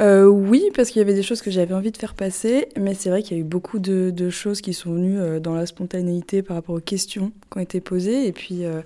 Euh, 0.01 0.25
oui, 0.25 0.63
parce 0.75 0.89
qu'il 0.89 0.99
y 0.99 1.01
avait 1.01 1.13
des 1.13 1.23
choses 1.23 1.41
que 1.41 1.49
j'avais 1.49 1.73
envie 1.73 1.93
de 1.93 1.97
faire 1.97 2.13
passer, 2.13 2.67
mais 2.77 2.93
c'est 2.93 3.09
vrai 3.09 3.23
qu'il 3.23 3.37
y 3.37 3.39
a 3.39 3.41
eu 3.41 3.45
beaucoup 3.45 3.79
de, 3.79 4.09
de 4.09 4.29
choses 4.29 4.59
qui 4.59 4.73
sont 4.73 4.91
venues 4.91 5.17
euh, 5.17 5.39
dans 5.39 5.53
la 5.53 5.65
spontanéité 5.65 6.41
par 6.41 6.57
rapport 6.57 6.75
aux 6.75 6.81
questions 6.81 7.31
qui 7.49 7.57
ont 7.57 7.61
été 7.61 7.79
posées, 7.79 8.27
et 8.27 8.33
puis, 8.33 8.65
euh, 8.65 8.81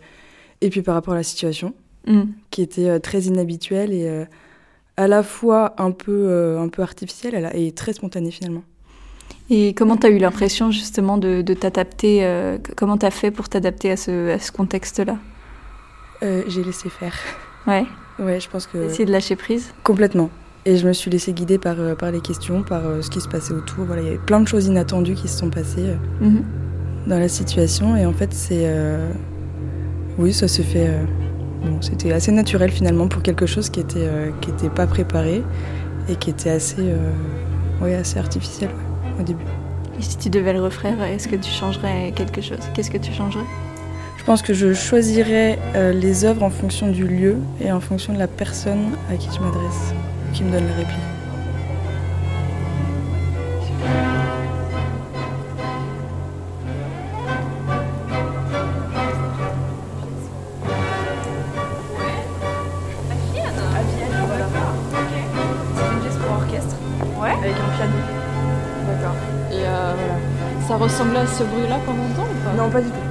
et 0.62 0.70
puis 0.70 0.84
par 0.84 0.94
rapport 0.94 1.16
à 1.16 1.18
la 1.18 1.24
situation, 1.24 1.74
Mm. 2.06 2.26
qui 2.52 2.62
était 2.62 3.00
très 3.00 3.22
inhabituelle 3.22 3.92
et 3.92 4.08
euh, 4.08 4.26
à 4.96 5.08
la 5.08 5.24
fois 5.24 5.74
un 5.82 5.90
peu, 5.90 6.58
un 6.58 6.70
peu 6.70 6.84
artificielle 6.84 7.50
et 7.54 7.72
très 7.72 7.94
spontanée 7.94 8.32
finalement. 8.32 8.64
Et 9.50 9.74
comment 9.74 9.98
tu 9.98 10.06
as 10.06 10.10
eu 10.12 10.20
l'impression 10.20 10.70
justement 10.70 11.18
de, 11.18 11.42
de 11.42 11.54
t'adapter 11.54 12.26
Comment 12.78 12.98
tu 12.98 13.06
as 13.06 13.12
fait 13.12 13.32
pour 13.32 13.50
t'adapter 13.50 13.92
à 13.92 13.98
ce, 13.98 14.30
à 14.30 14.40
ce 14.40 14.52
contexte-là? 14.52 15.18
Euh, 16.24 16.44
J'ai 16.48 16.64
laissé 16.64 16.90
faire. 16.90 17.14
Ouais. 17.68 17.86
Ouais, 18.20 18.40
je 18.40 18.50
pense 18.50 18.66
que... 18.66 18.78
Essayer 18.78 19.06
de 19.06 19.12
lâcher 19.12 19.36
prise 19.36 19.72
Complètement. 19.84 20.30
Et 20.66 20.76
je 20.78 20.88
me 20.88 20.94
suis 20.94 21.10
laissée 21.12 21.34
guider 21.34 21.58
par, 21.58 21.76
euh, 21.80 21.96
par 21.96 22.12
les 22.12 22.20
questions, 22.20 22.64
par 22.64 22.86
euh, 22.86 23.02
ce 23.02 23.10
qui 23.10 23.22
se 23.22 23.28
passait 23.28 23.54
autour. 23.54 23.86
Voilà, 23.86 24.02
il 24.02 24.06
y 24.06 24.10
avait 24.10 24.18
plein 24.18 24.40
de 24.40 24.48
choses 24.48 24.66
inattendues 24.68 25.14
qui 25.14 25.28
se 25.28 25.38
sont 25.38 25.50
passées 25.50 25.94
Mhm. 26.20 26.44
dans 27.08 27.20
la 27.20 27.28
situation. 27.30 27.96
Et 27.96 28.06
en 28.06 28.14
fait, 28.14 28.34
c'est. 28.34 28.64
euh, 28.66 29.08
Oui, 30.18 30.34
ça 30.34 30.48
se 30.48 30.62
fait. 30.64 30.88
euh, 30.90 31.04
Bon, 31.64 31.82
c'était 31.82 32.12
assez 32.12 32.32
naturel 32.32 32.72
finalement 32.72 33.08
pour 33.08 33.24
quelque 33.24 33.46
chose 33.48 33.70
qui 33.72 33.80
était, 33.80 34.08
qui 34.42 34.52
était 34.52 34.70
pas 34.70 34.86
préparé 34.86 35.44
et 36.08 36.16
qui 36.16 36.30
était 36.30 36.52
assez, 36.52 36.94
ouais, 37.82 37.96
assez 37.96 38.20
artificiel 38.20 38.70
ouais, 38.70 39.20
au 39.22 39.24
début. 39.24 39.44
Et 40.00 40.04
si 40.04 40.18
tu 40.20 40.30
devais 40.30 40.54
le 40.54 40.62
refaire, 40.62 41.02
est-ce 41.04 41.28
que 41.28 41.36
tu 41.36 41.50
changerais 41.50 42.14
quelque 42.16 42.42
chose? 42.42 42.60
Qu'est-ce 42.76 42.92
que 42.92 43.00
tu 43.00 43.12
changerais? 43.12 43.44
Pense 44.28 44.42
que 44.42 44.54
je 44.54 44.74
choisirais 44.74 45.58
euh, 45.76 45.94
les 45.94 46.26
œuvres 46.26 46.44
en 46.44 46.50
fonction 46.50 46.90
du 46.90 47.08
lieu 47.08 47.38
et 47.62 47.72
en 47.72 47.80
fonction 47.80 48.12
de 48.12 48.20
la 48.20 48.28
personne 48.28 48.98
à 49.10 49.16
qui 49.16 49.30
je 49.34 49.40
m'adresse, 49.40 49.94
qui 50.34 50.44
me 50.44 50.52
donne 50.52 50.68
la 50.68 50.76
réplique. 50.76 50.98
Avec 67.24 67.54
un 67.54 67.76
piano. 67.78 67.94
D'accord. 68.88 69.16
Et 69.52 69.56
euh, 69.64 69.94
voilà. 69.98 70.68
Ça 70.68 70.76
ressemblait 70.76 71.20
à 71.20 71.28
ce 71.28 71.44
bruit-là 71.44 71.80
pendant 71.86 72.04
longtemps 72.04 72.24
ou 72.24 72.44
pas? 72.44 72.62
Non, 72.62 72.70
pas 72.70 72.82
du 72.82 72.90
tout. 72.90 73.07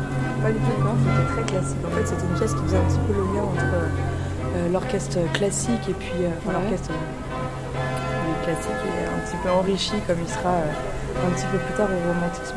Pas 0.46 0.52
du 0.52 0.58
tout. 0.58 0.78
C'était 1.02 1.26
très 1.34 1.42
classique. 1.52 1.82
En 1.84 1.90
fait, 1.90 2.06
c'était 2.06 2.22
une 2.22 2.38
pièce 2.38 2.54
qui 2.54 2.62
faisait 2.62 2.76
un 2.78 2.86
petit 2.86 3.02
peu 3.08 3.12
le 3.18 3.24
lien 3.34 3.42
entre 3.42 3.64
euh, 3.66 4.68
l'orchestre 4.72 5.18
classique 5.34 5.84
et 5.88 5.92
puis 5.94 6.12
euh, 6.22 6.28
enfin, 6.38 6.54
Ouais. 6.54 6.62
l'orchestre 6.62 6.90
euh, 6.94 8.44
classique 8.44 8.82
et 8.86 9.06
un 9.10 9.18
petit 9.26 9.36
peu 9.42 9.50
enrichi 9.50 9.94
comme 10.06 10.18
il 10.22 10.28
sera 10.30 10.50
euh, 10.62 11.26
un 11.26 11.30
petit 11.34 11.46
peu 11.50 11.58
plus 11.58 11.74
tard 11.74 11.88
au 11.90 11.98
romantisme. 12.14 12.54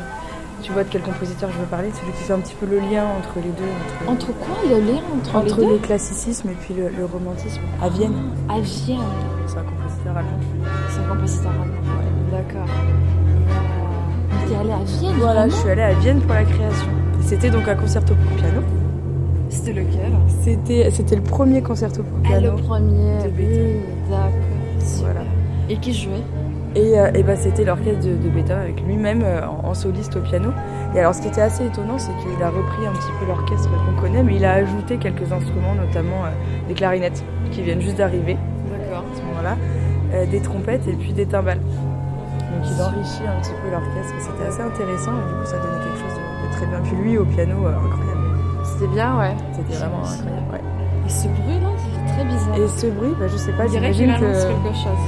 Tu 0.62 0.72
vois 0.72 0.84
de 0.84 0.90
quel 0.92 1.02
compositeur 1.02 1.50
je 1.52 1.58
veux 1.58 1.66
parler? 1.66 1.90
Celui 2.00 2.12
qui 2.14 2.24
fait 2.26 2.34
un 2.34 2.40
petit 2.42 2.54
peu 2.54 2.68
le 2.68 2.78
lien 2.78 3.06
entre 3.18 3.38
les 3.42 3.50
deux. 3.58 3.74
Entre, 4.06 4.30
Entre 4.30 4.38
quoi 4.38 4.58
le 4.70 4.80
lien 4.86 5.02
entre, 5.18 5.36
entre 5.38 5.60
les 5.62 5.66
deux? 5.66 5.72
le 5.74 5.78
classicisme 5.80 6.50
et 6.50 6.58
puis 6.62 6.76
le, 6.76 6.90
le 6.90 7.06
romantisme. 7.06 7.62
À 7.82 7.90
Vienne. 7.90 8.14
À 8.50 8.60
Vienne. 8.60 9.00
C'est 9.48 9.58
un 9.58 9.64
compositeur 9.64 10.14
allemand. 10.16 10.40
C'est 10.92 11.00
un 11.02 11.10
compositeur 11.16 11.52
allemand. 11.52 11.74
D'accord. 12.32 12.70
Et, 14.46 14.48
T'es 14.48 14.56
allé 14.58 14.72
à 14.74 14.84
Vienne 14.86 15.16
Voilà, 15.18 15.50
je 15.50 15.56
suis 15.56 15.70
allée 15.70 15.82
à 15.82 15.94
Vienne 15.94 16.22
pour 16.22 16.36
la 16.36 16.44
création. 16.44 16.88
C'était 17.30 17.50
donc 17.52 17.68
un 17.68 17.76
concerto 17.76 18.16
pour 18.16 18.32
piano. 18.38 18.62
C'était 19.50 19.74
lequel 19.74 20.12
C'était, 20.42 20.90
c'était 20.92 21.16
le 21.16 21.22
premier 21.22 21.62
concerto 21.62 22.02
pour 22.02 22.18
Ah, 22.26 22.28
piano. 22.28 22.56
le 22.56 22.62
premier. 22.64 23.18
de 23.24 23.24
Oui, 23.26 23.32
Beethoven. 23.38 23.82
d'accord. 24.10 24.30
Voilà. 25.02 25.22
Et 25.70 25.78
qui 25.78 25.94
jouait 25.94 26.24
Et, 26.76 26.98
euh, 27.00 27.12
et 27.14 27.22
bah, 27.24 27.36
c'était 27.36 27.66
l'orchestre 27.66 28.00
de, 28.04 28.16
de 28.16 28.30
Beethoven 28.30 28.62
avec 28.64 28.82
lui-même 28.82 29.22
euh, 29.24 29.42
en, 29.46 29.70
en 29.70 29.74
soliste 29.76 30.16
au 30.16 30.22
piano. 30.22 30.50
Et 30.96 31.00
alors 31.00 31.14
ce 31.14 31.22
qui 31.22 31.28
était 31.28 31.42
assez 31.42 31.66
étonnant, 31.68 32.00
c'est 32.00 32.12
qu'il 32.18 32.42
a 32.44 32.50
repris 32.50 32.88
un 32.88 32.92
petit 32.94 33.12
peu 33.20 33.28
l'orchestre 33.28 33.70
qu'on 33.70 34.02
connaît, 34.02 34.24
mais 34.24 34.36
il 34.38 34.46
a 34.46 34.54
ajouté 34.54 34.98
quelques 34.98 35.32
instruments, 35.32 35.76
notamment 35.76 36.26
euh, 36.26 36.30
des 36.68 36.74
clarinettes 36.74 37.24
qui 37.52 37.62
viennent 37.62 37.82
juste 37.82 37.98
d'arriver 37.98 38.38
D'accord. 38.72 39.04
à 39.14 39.16
ce 39.18 39.22
moment-là, 39.22 40.26
des 40.26 40.40
trompettes 40.40 40.88
et 40.88 40.94
puis 40.94 41.14
des 41.14 41.28
timbales. 41.28 41.60
Donc 41.60 42.66
il 42.66 42.82
enrichit 42.82 43.22
un 43.28 43.40
petit 43.42 43.52
peu 43.64 43.70
l'orchestre 43.72 44.14
c'était 44.18 44.48
assez 44.48 44.62
intéressant 44.62 45.12
et 45.12 45.30
du 45.30 45.36
coup 45.40 45.46
ça 45.46 45.58
donnait 45.58 45.84
quelque 45.86 46.00
chose 46.02 46.19
très 46.60 46.68
bien. 46.68 46.80
Puis 46.84 46.96
lui 46.98 47.18
au 47.18 47.26
piano, 47.26 47.66
euh, 47.66 47.70
incroyable. 47.76 48.22
C'était 48.64 48.88
bien, 48.88 49.18
ouais. 49.18 49.36
C'était 49.54 49.78
vraiment 49.80 50.04
incroyable. 50.04 50.52
ouais. 50.52 50.62
Et 51.06 51.10
ce 51.10 51.28
bruit-là, 51.28 51.70
c'était 51.78 52.14
très 52.14 52.26
bizarre. 52.26 52.58
Et 52.58 52.68
ce 52.68 52.88
bruit, 52.88 53.14
bah, 53.20 53.28
je 53.28 53.38
sais 53.38 53.52
pas, 53.54 53.64
On 53.66 53.70
dirait 53.70 53.92
qu'il 53.92 54.00
j'imagine 54.02 54.26
annonce 54.26 54.44
que... 54.44 54.50
quelque 54.50 54.76
chose. 54.76 55.04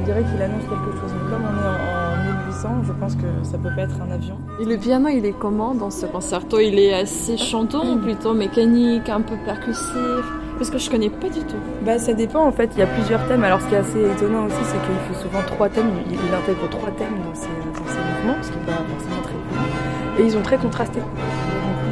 On 0.00 0.04
dirait 0.04 0.22
qu'il 0.22 0.42
annonce 0.42 0.62
quelque 0.62 0.92
chose, 1.00 1.12
mais 1.14 1.30
comme 1.30 1.42
on 1.44 1.56
est 1.58 1.68
en, 1.68 2.20
en 2.20 2.34
1800, 2.46 2.68
je 2.86 2.92
pense 2.92 3.14
que 3.16 3.26
ça 3.42 3.58
peut 3.58 3.70
pas 3.74 3.82
être 3.82 3.96
un 4.06 4.10
avion. 4.12 4.36
Et 4.60 4.64
le 4.64 4.76
piano, 4.76 5.08
il 5.08 5.24
est 5.26 5.32
comment 5.38 5.74
dans 5.74 5.90
ce 5.90 6.06
concerto? 6.06 6.58
Il 6.60 6.78
est 6.78 6.94
assez 6.94 7.36
chanton 7.36 7.94
ou 7.94 7.98
plutôt 7.98 8.32
mécanique, 8.34 9.08
un 9.08 9.20
peu 9.20 9.34
percussif? 9.44 10.24
Parce 10.56 10.70
que 10.70 10.78
je 10.78 10.90
connais 10.90 11.10
pas 11.10 11.28
du 11.28 11.40
tout. 11.40 11.56
Bah 11.84 11.98
ça 11.98 12.14
dépend 12.14 12.44
en 12.44 12.50
fait, 12.52 12.70
il 12.74 12.80
y 12.80 12.82
a 12.82 12.86
plusieurs 12.86 13.24
thèmes. 13.28 13.44
Alors 13.44 13.60
ce 13.60 13.66
qui 13.68 13.74
est 13.74 13.78
assez 13.78 14.00
étonnant 14.10 14.46
aussi, 14.46 14.56
c'est 14.64 14.78
qu'il 14.80 15.14
fait 15.14 15.22
souvent 15.22 15.42
trois 15.46 15.68
thèmes, 15.68 15.90
il, 16.10 16.14
il 16.14 16.34
intègre 16.34 16.68
trois 16.68 16.90
thèmes 16.90 17.14
dans 17.24 17.34
ses, 17.34 17.46
dans 17.46 17.86
ses 17.88 17.98
mouvements, 17.98 18.42
ce 18.42 18.50
qui 18.50 18.58
n'est 18.58 18.64
pas 18.64 18.72
forcément 18.72 19.22
très 19.22 19.34
courant. 19.34 19.77
Et 20.18 20.22
ils 20.24 20.32
sont 20.32 20.42
très 20.42 20.58
plus 20.58 20.68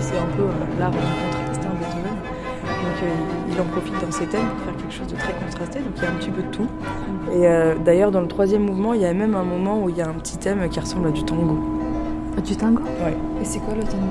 c'est 0.01 0.19
un 0.19 0.27
peu 0.37 0.43
euh, 0.43 0.79
l'art 0.79 0.91
du 0.91 0.97
contraste, 0.99 1.61
hein, 1.65 1.75
Beethoven. 1.79 2.17
Donc 2.65 3.03
euh, 3.03 3.53
il, 3.53 3.61
en 3.61 3.65
profite 3.65 3.95
dans 4.05 4.11
ses 4.13 4.27
thèmes 4.27 4.47
pour 4.57 4.65
faire 4.65 4.77
quelque 4.77 4.93
chose 4.93 5.07
de 5.07 5.17
très 5.17 5.33
contrasté, 5.33 5.79
donc 5.81 5.93
il 5.97 6.03
y 6.03 6.07
a 6.07 6.11
un 6.11 6.15
petit 6.15 6.31
peu 6.31 6.43
de 6.43 6.49
tout. 6.49 6.67
Et 7.33 7.47
euh, 7.49 7.75
d'ailleurs 7.85 8.11
dans 8.11 8.21
le 8.21 8.29
troisième 8.29 8.63
mouvement, 8.63 8.95
il 8.95 9.01
y 9.03 9.07
a 9.07 9.13
même 9.15 9.35
un 9.35 9.43
moment 9.45 9.83
où 9.83 9.89
il 9.89 9.97
y 9.97 10.03
a 10.03 10.09
un 10.09 10.13
petit 10.15 10.37
thème 10.39 10.69
qui 10.69 10.79
ressemble 10.81 11.09
à 11.09 11.11
du 11.11 11.23
tango. 11.25 11.59
Du 12.45 12.55
tango 12.57 12.83
Ouais. 13.05 13.17
Et 13.41 13.45
c'est 13.45 13.59
quoi 13.61 13.75
le 13.75 13.83
tango? 13.83 14.05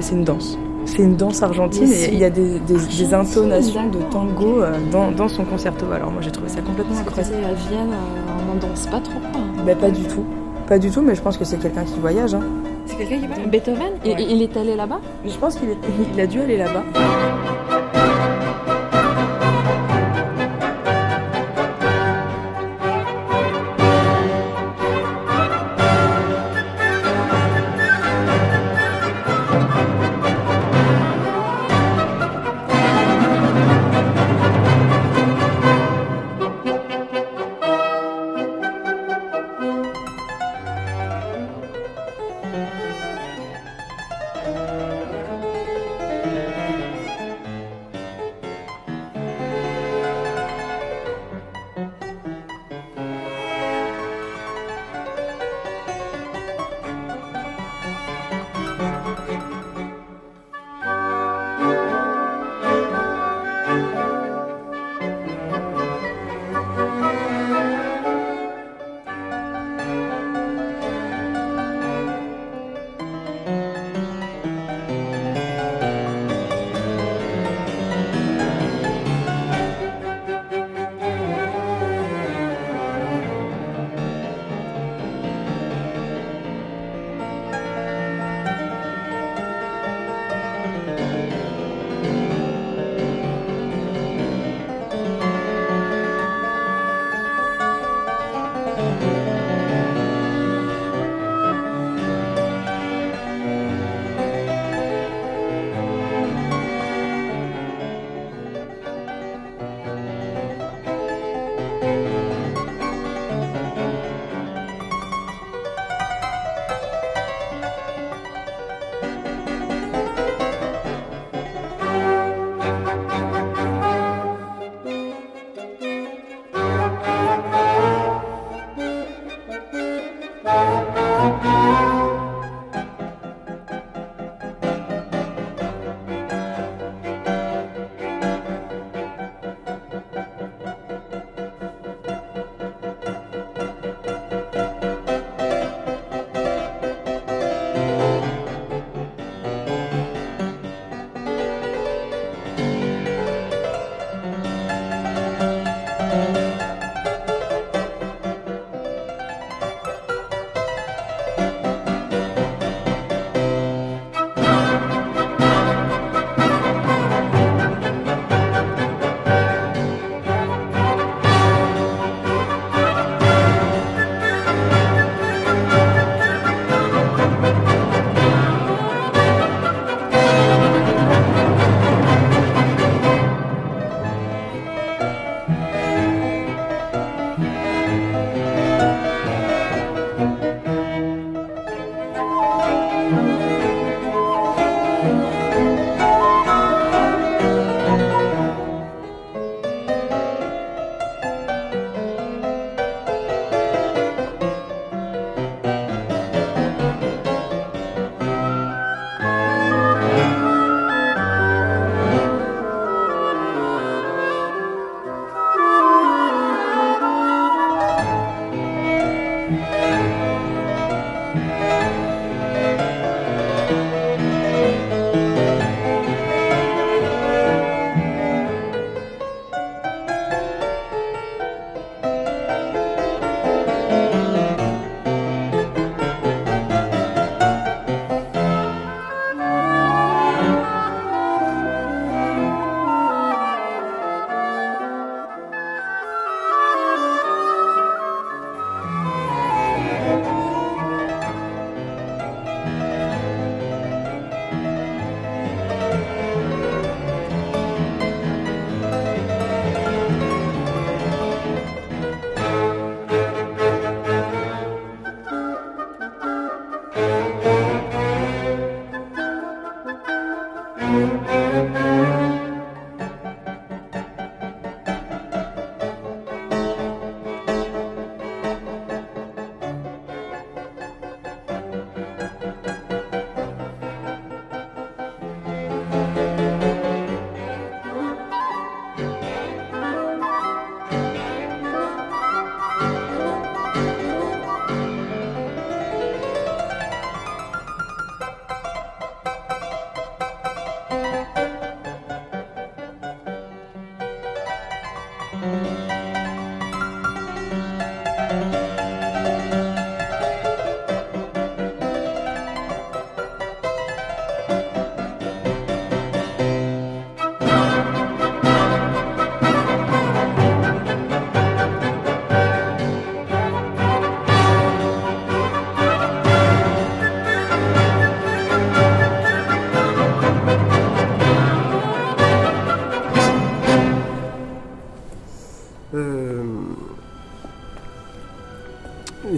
C'est 0.00 0.14
une 0.14 0.24
danse. 0.24 0.58
C'est 0.84 0.98
une 1.02 1.16
danse 1.16 1.42
argentine 1.42 1.90
et 1.90 2.08
il 2.12 2.18
y 2.18 2.24
a 2.24 2.30
des, 2.30 2.58
des- 2.60 2.74
des 2.74 3.14
argentine, 3.14 3.42
intonations 3.44 3.88
de 3.88 3.98
tango 4.10 4.62
dans, 4.92 5.10
dans 5.10 5.28
son 5.28 5.44
concerto. 5.44 5.86
Alors 5.94 6.10
moi 6.10 6.20
j'ai 6.22 6.30
trouvé 6.30 6.48
ça 6.48 6.60
complètement 6.60 6.96
incroyable. 6.98 7.34
à 7.44 7.52
Vienne, 7.54 7.90
on 8.28 8.54
n'en 8.54 8.60
danse 8.68 8.86
pas 8.86 9.00
trop. 9.00 9.18
Bah 9.66 9.74
pas 9.74 9.90
du 9.90 10.02
tout. 10.04 10.24
Pas 10.66 10.78
du 10.78 10.90
tout, 10.90 11.00
mais 11.02 11.14
je 11.14 11.22
pense 11.22 11.36
que 11.38 11.44
c'est 11.44 11.58
quelqu'un 11.58 11.84
qui 11.84 11.98
voyage. 11.98 12.34
Hein. 12.34 12.42
C'est 12.90 12.96
quelqu'un 12.96 13.18
qui 13.20 13.26
va 13.26 13.46
Beethoven 13.46 13.92
Ouais. 14.04 14.16
Il 14.28 14.42
est 14.42 14.56
allé 14.56 14.74
là-bas? 14.76 15.00
Je 15.24 15.36
pense 15.36 15.56
qu'il 15.56 15.70
est- 15.70 15.76
il 16.14 16.20
a 16.20 16.26
dû 16.26 16.40
aller 16.40 16.56
là-bas. 16.56 16.82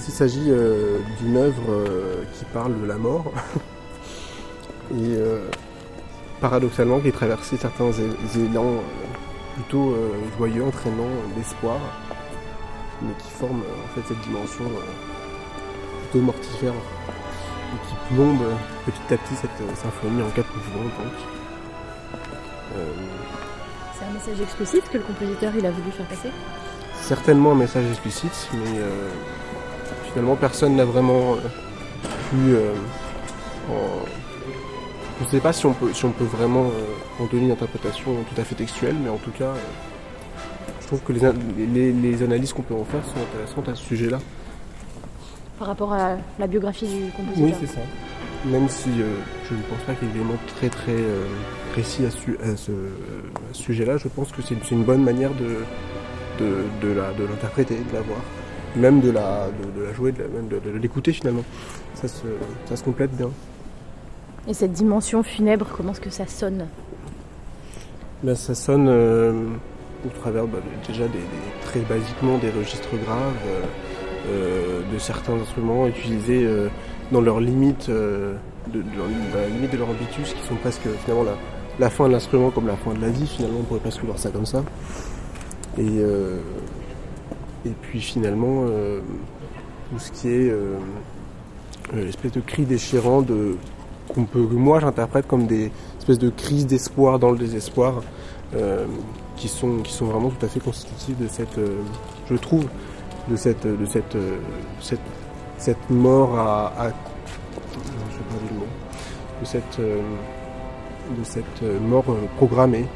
Il 0.09 0.13
s'agit 0.13 0.47
euh, 0.49 0.99
d'une 1.21 1.37
œuvre 1.37 1.71
euh, 1.71 2.25
qui 2.35 2.45
parle 2.47 2.81
de 2.81 2.87
la 2.87 2.97
mort 2.97 3.33
et 4.91 5.17
euh, 5.17 5.49
paradoxalement 6.41 7.01
qui 7.01 7.13
traversé 7.13 7.57
certains 7.57 7.91
élans 8.37 8.75
plutôt 9.55 9.95
joyeux, 10.39 10.65
entraînants 10.65 11.15
d'espoir, 11.37 11.79
mais 13.03 13.13
qui 13.23 13.31
forment 13.31 13.63
en 13.63 13.95
fait 13.95 14.01
cette 14.09 14.21
dimension 14.23 14.65
plutôt 16.01 16.25
mortifère 16.25 16.73
et 16.73 17.89
qui 17.89 18.15
plombe 18.15 18.43
petit 18.87 19.15
à 19.15 19.19
petit 19.19 19.35
cette 19.37 19.77
symphonie 19.77 20.23
en 20.23 20.31
quatre 20.31 20.51
mouvements 20.57 20.85
donc. 20.85 21.13
C'est 23.99 24.05
un 24.07 24.13
message 24.13 24.41
explicite 24.41 24.89
que 24.89 24.99
le 24.99 25.05
compositeur 25.05 25.53
il 25.57 25.67
a 25.67 25.71
voulu 25.71 25.91
faire 25.93 26.07
passer? 26.07 26.31
certainement 27.03 27.53
un 27.53 27.57
message 27.57 27.85
explicite, 27.91 28.49
mais 28.55 28.79
euh, 28.79 29.11
finalement 30.13 30.37
personne 30.37 30.77
n'a 30.77 30.85
vraiment 30.85 31.35
euh, 31.35 31.37
pu. 32.31 32.55
euh, 32.55 32.73
en- 33.71 34.05
Je 35.21 35.25
ne 35.27 35.31
sais 35.31 35.41
pas 35.41 35.53
si 35.53 35.67
on 35.67 35.73
peut, 35.73 35.93
si 35.93 36.05
on 36.05 36.11
peut 36.11 36.25
vraiment 36.25 36.65
euh, 36.65 37.23
en 37.23 37.27
donner 37.27 37.45
une 37.45 37.53
interprétation 37.53 38.11
tout 38.35 38.41
à 38.41 38.45
fait 38.45 38.55
textuelle, 38.57 38.97
mais 39.03 39.09
en 39.11 39.19
tout 39.19 39.31
cas, 39.31 39.53
je 40.81 40.87
trouve 40.89 41.01
que 41.01 41.13
les, 41.13 41.25
an- 41.25 41.35
les- 41.57 41.93
les 41.93 42.23
analyses 42.25 42.53
qu'on 42.53 42.63
peut 42.63 42.75
en 42.75 42.85
faire 42.85 43.05
sont 43.05 43.21
intéressantes 43.21 43.69
à 43.69 43.75
ce 43.77 43.85
sujet-là. 43.85 44.19
Par 45.59 45.69
rapport 45.69 45.93
à 45.93 46.17
la 46.41 46.47
biographie 46.49 46.87
du 46.87 47.11
compositeur. 47.13 47.45
Oui, 47.51 47.55
c'est 47.61 47.73
ça. 47.73 47.81
Même 48.47 48.69
si 48.69 48.89
euh, 49.01 49.15
je 49.49 49.55
ne 49.55 49.63
pense 49.63 49.79
pas 49.87 49.95
qu'il 49.95 50.09
y 50.09 50.11
ait 50.11 50.15
des 50.15 50.21
éléments 50.21 50.39
très 50.59 50.69
très 50.69 50.91
euh, 50.93 51.25
précis 51.73 52.05
à, 52.05 52.11
su- 52.11 52.37
à 52.43 52.57
ce, 52.57 52.73
sujet-là, 53.53 53.99
je 53.99 54.09
pense 54.09 54.33
que 54.33 54.43
c'est 54.43 54.59
une 54.73 54.83
bonne 54.83 55.05
manière 55.05 55.31
de, 55.35 55.59
de, 56.45 56.65
de 56.83 57.25
l'interpréter, 57.29 57.77
de 57.77 57.95
la 57.95 58.01
voir, 58.01 58.19
même 58.77 59.01
de 59.01 59.11
la, 59.11 59.49
de, 59.49 59.81
de 59.81 59.87
la 59.87 59.93
jouer, 59.93 60.13
de 60.13 60.23
la- 60.23 60.29
même 60.29 60.49
de, 60.49 60.59
de 60.59 60.79
l'écouter 60.79 61.13
finalement. 61.13 61.45
Ça 61.95 62.09
se, 62.09 62.23
ça 62.69 62.77
se 62.77 62.83
complète 62.85 63.11
bien. 63.17 63.31
Et 64.49 64.55
cette 64.55 64.73
dimension 64.73 65.23
funèbre, 65.23 65.67
comment 65.77 65.93
est-ce 65.93 66.01
que 66.01 66.11
ça 66.11 66.27
sonne? 66.27 66.67
Ben, 68.23 68.35
ça 68.35 68.55
sonne 68.55 68.87
euh, 68.89 69.33
au 70.05 70.09
travers 70.21 70.47
bah, 70.47 70.59
déjà 70.87 71.05
des, 71.07 71.19
des- 71.19 71.67
très 71.67 71.81
basiquement 71.81 72.39
des 72.39 72.51
registres 72.51 72.97
graves, 73.05 73.35
euh, 73.47 73.61
euh, 74.29 74.81
de 74.93 74.99
certains 74.99 75.35
instruments 75.35 75.87
utilisés 75.87 76.45
euh, 76.45 76.69
dans 77.13 77.21
leurs 77.21 77.41
limites, 77.41 77.89
de, 77.91 78.35
leur- 78.97 79.07
la 79.35 79.49
limite 79.49 79.73
de 79.73 79.77
leur 79.79 79.89
ambitus, 79.91 80.35
qui 80.35 80.43
sont 80.47 80.55
presque 80.57 80.89
finalement 81.05 81.25
la, 81.25 81.37
la 81.79 81.91
fin 81.91 82.07
de 82.09 82.13
l'instrument 82.13 82.51
comme 82.51 82.67
la 82.67 82.77
fin 82.77 82.95
de 82.95 83.01
la 83.01 83.09
vie, 83.09 83.27
finalement 83.27 83.59
on 83.61 83.65
pourrait 83.65 83.81
presque 83.81 84.03
voir 84.05 84.19
ça 84.19 84.31
comme 84.31 84.47
ça. 84.47 84.63
Et, 85.79 85.83
et 87.65 87.71
puis 87.83 88.01
finalement 88.01 88.65
euh, 88.67 89.01
tout 89.91 89.99
ce 89.99 90.11
qui 90.13 90.29
est 90.29 90.51
euh, 90.51 90.77
euh, 91.95 92.05
l'espèce 92.05 92.33
de 92.33 92.41
cri 92.41 92.65
déchirant 92.65 93.25
qu'on 94.09 94.25
peut 94.25 94.45
que 94.47 94.55
moi 94.55 94.81
j'interprète 94.81 95.27
comme 95.27 95.47
des 95.47 95.71
espèces 95.99 96.19
de 96.19 96.31
crises 96.31 96.67
d'espoir 96.67 97.19
dans 97.19 97.31
le 97.31 97.39
désespoir 97.39 98.03
euh, 98.55 98.87
qui 99.37 99.49
sont 99.49 99.79
qui 99.79 99.93
sont 99.93 100.07
vraiment 100.07 100.31
tout 100.31 100.45
à 100.45 100.49
fait 100.49 100.61
constitutives 100.61 101.19
de 101.19 101.29
cette 101.29 101.59
euh, 101.59 101.79
je 102.31 102.37
trouve 102.37 102.67
de 103.29 103.37
cette 103.37 103.67
de 103.67 103.87
cette 103.87 104.17
euh, 104.17 104.39
cette, 104.81 105.01
cette 105.59 105.91
mort 105.91 106.39
à, 106.39 106.73
je 108.11 108.19
pas 108.19 108.43
le 108.51 108.59
mot 108.59 108.67
de 109.41 109.47
cette 109.47 109.79
euh, 109.79 110.01
de 111.19 111.25
cette 111.25 111.63
euh, 111.63 111.79
mort 111.81 112.05
euh, 112.09 112.27
programmée 112.37 112.87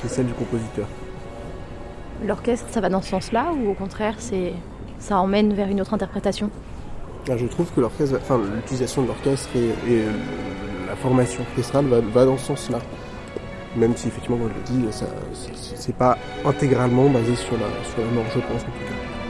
qui 0.00 0.06
est 0.06 0.10
celle 0.10 0.26
du 0.26 0.32
compositeur 0.34 0.86
L'orchestre, 2.26 2.66
ça 2.70 2.80
va 2.80 2.88
dans 2.88 3.02
ce 3.02 3.10
sens-là 3.10 3.52
ou 3.52 3.70
au 3.70 3.74
contraire, 3.74 4.14
c'est 4.18 4.52
ça 4.98 5.18
emmène 5.18 5.52
vers 5.54 5.68
une 5.68 5.80
autre 5.80 5.94
interprétation? 5.94 6.50
Ah, 7.28 7.36
Je 7.36 7.46
trouve 7.46 7.70
que 7.72 7.80
l'utilisation 7.80 9.02
de 9.02 9.08
l'orchestre 9.08 9.48
et, 9.56 9.70
euh, 9.88 10.12
la 10.88 10.96
formation 10.96 11.42
orchestrale 11.50 11.86
va, 11.86 12.24
dans 12.24 12.38
ce 12.38 12.46
sens-là. 12.46 12.78
Même 13.76 13.96
si 13.96 14.08
effectivement, 14.08 14.36
comme 14.36 14.50
je 14.50 14.74
le 14.74 14.82
dis, 14.82 14.96
c'est 15.74 15.96
pas 15.96 16.18
intégralement 16.44 17.08
basé 17.08 17.34
sur 17.34 17.54
la, 17.54 17.66
sur 17.90 18.04
la 18.04 18.10
mort, 18.12 18.24
je 18.34 18.40
pense 18.40 18.62
en 18.62 18.66
tout 18.66 18.84
cas. 18.86 19.21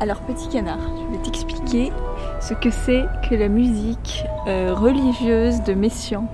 Alors 0.00 0.20
petit 0.20 0.48
canard, 0.48 0.80
je 0.80 1.16
vais 1.16 1.22
t'expliquer 1.22 1.92
ce 2.40 2.54
que 2.54 2.70
c'est 2.70 3.04
que 3.28 3.34
la 3.34 3.48
musique 3.48 4.24
euh, 4.46 4.74
religieuse 4.74 5.62
de 5.62 5.74
Messiaen. 5.74 6.26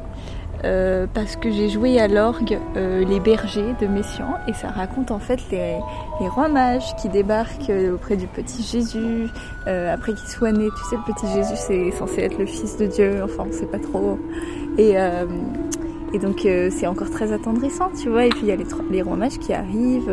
Euh, 0.64 1.07
parce 1.12 1.37
que 1.37 1.51
j'ai 1.51 1.69
joué 1.69 2.01
à 2.01 2.09
l'orgue 2.09 2.59
euh, 2.77 3.05
Les 3.05 3.21
Bergers 3.21 3.75
de 3.79 3.87
Messiaen 3.87 4.39
et 4.49 4.55
ça 4.55 4.69
raconte 4.69 5.11
en 5.11 5.19
fait 5.19 5.39
les, 5.51 5.77
les 6.21 6.29
rois 6.29 6.49
mages 6.49 6.97
qui 6.97 7.11
débarquent 7.11 7.69
euh, 7.69 7.95
auprès 7.95 8.17
du 8.17 8.27
petit 8.27 8.62
Jésus 8.62 9.29
après 9.67 10.14
qu'il 10.14 10.29
soit 10.29 10.53
né. 10.53 10.69
Tu 10.69 10.85
sais, 10.89 10.97
le 10.97 11.12
petit 11.12 11.27
Jésus 11.35 11.57
c'est 11.57 11.91
censé 11.91 12.23
être 12.23 12.39
le 12.39 12.47
fils 12.47 12.77
de 12.77 12.87
Dieu, 12.87 13.21
enfin 13.23 13.45
on 13.49 13.53
sait 13.53 13.67
pas 13.67 13.79
trop. 13.79 14.19
Et, 14.79 14.95
donc 16.21 16.49
c'est 16.71 16.87
encore 16.87 17.11
très 17.11 17.33
attendrissant, 17.33 17.91
tu 18.01 18.09
vois. 18.09 18.25
Et 18.25 18.31
puis 18.31 18.43
il 18.43 18.49
y 18.49 18.53
a 18.53 18.57
les, 18.57 18.64
les 18.91 19.03
rois 19.03 19.17
mages 19.17 19.39
qui 19.39 19.53
arrivent, 19.53 20.11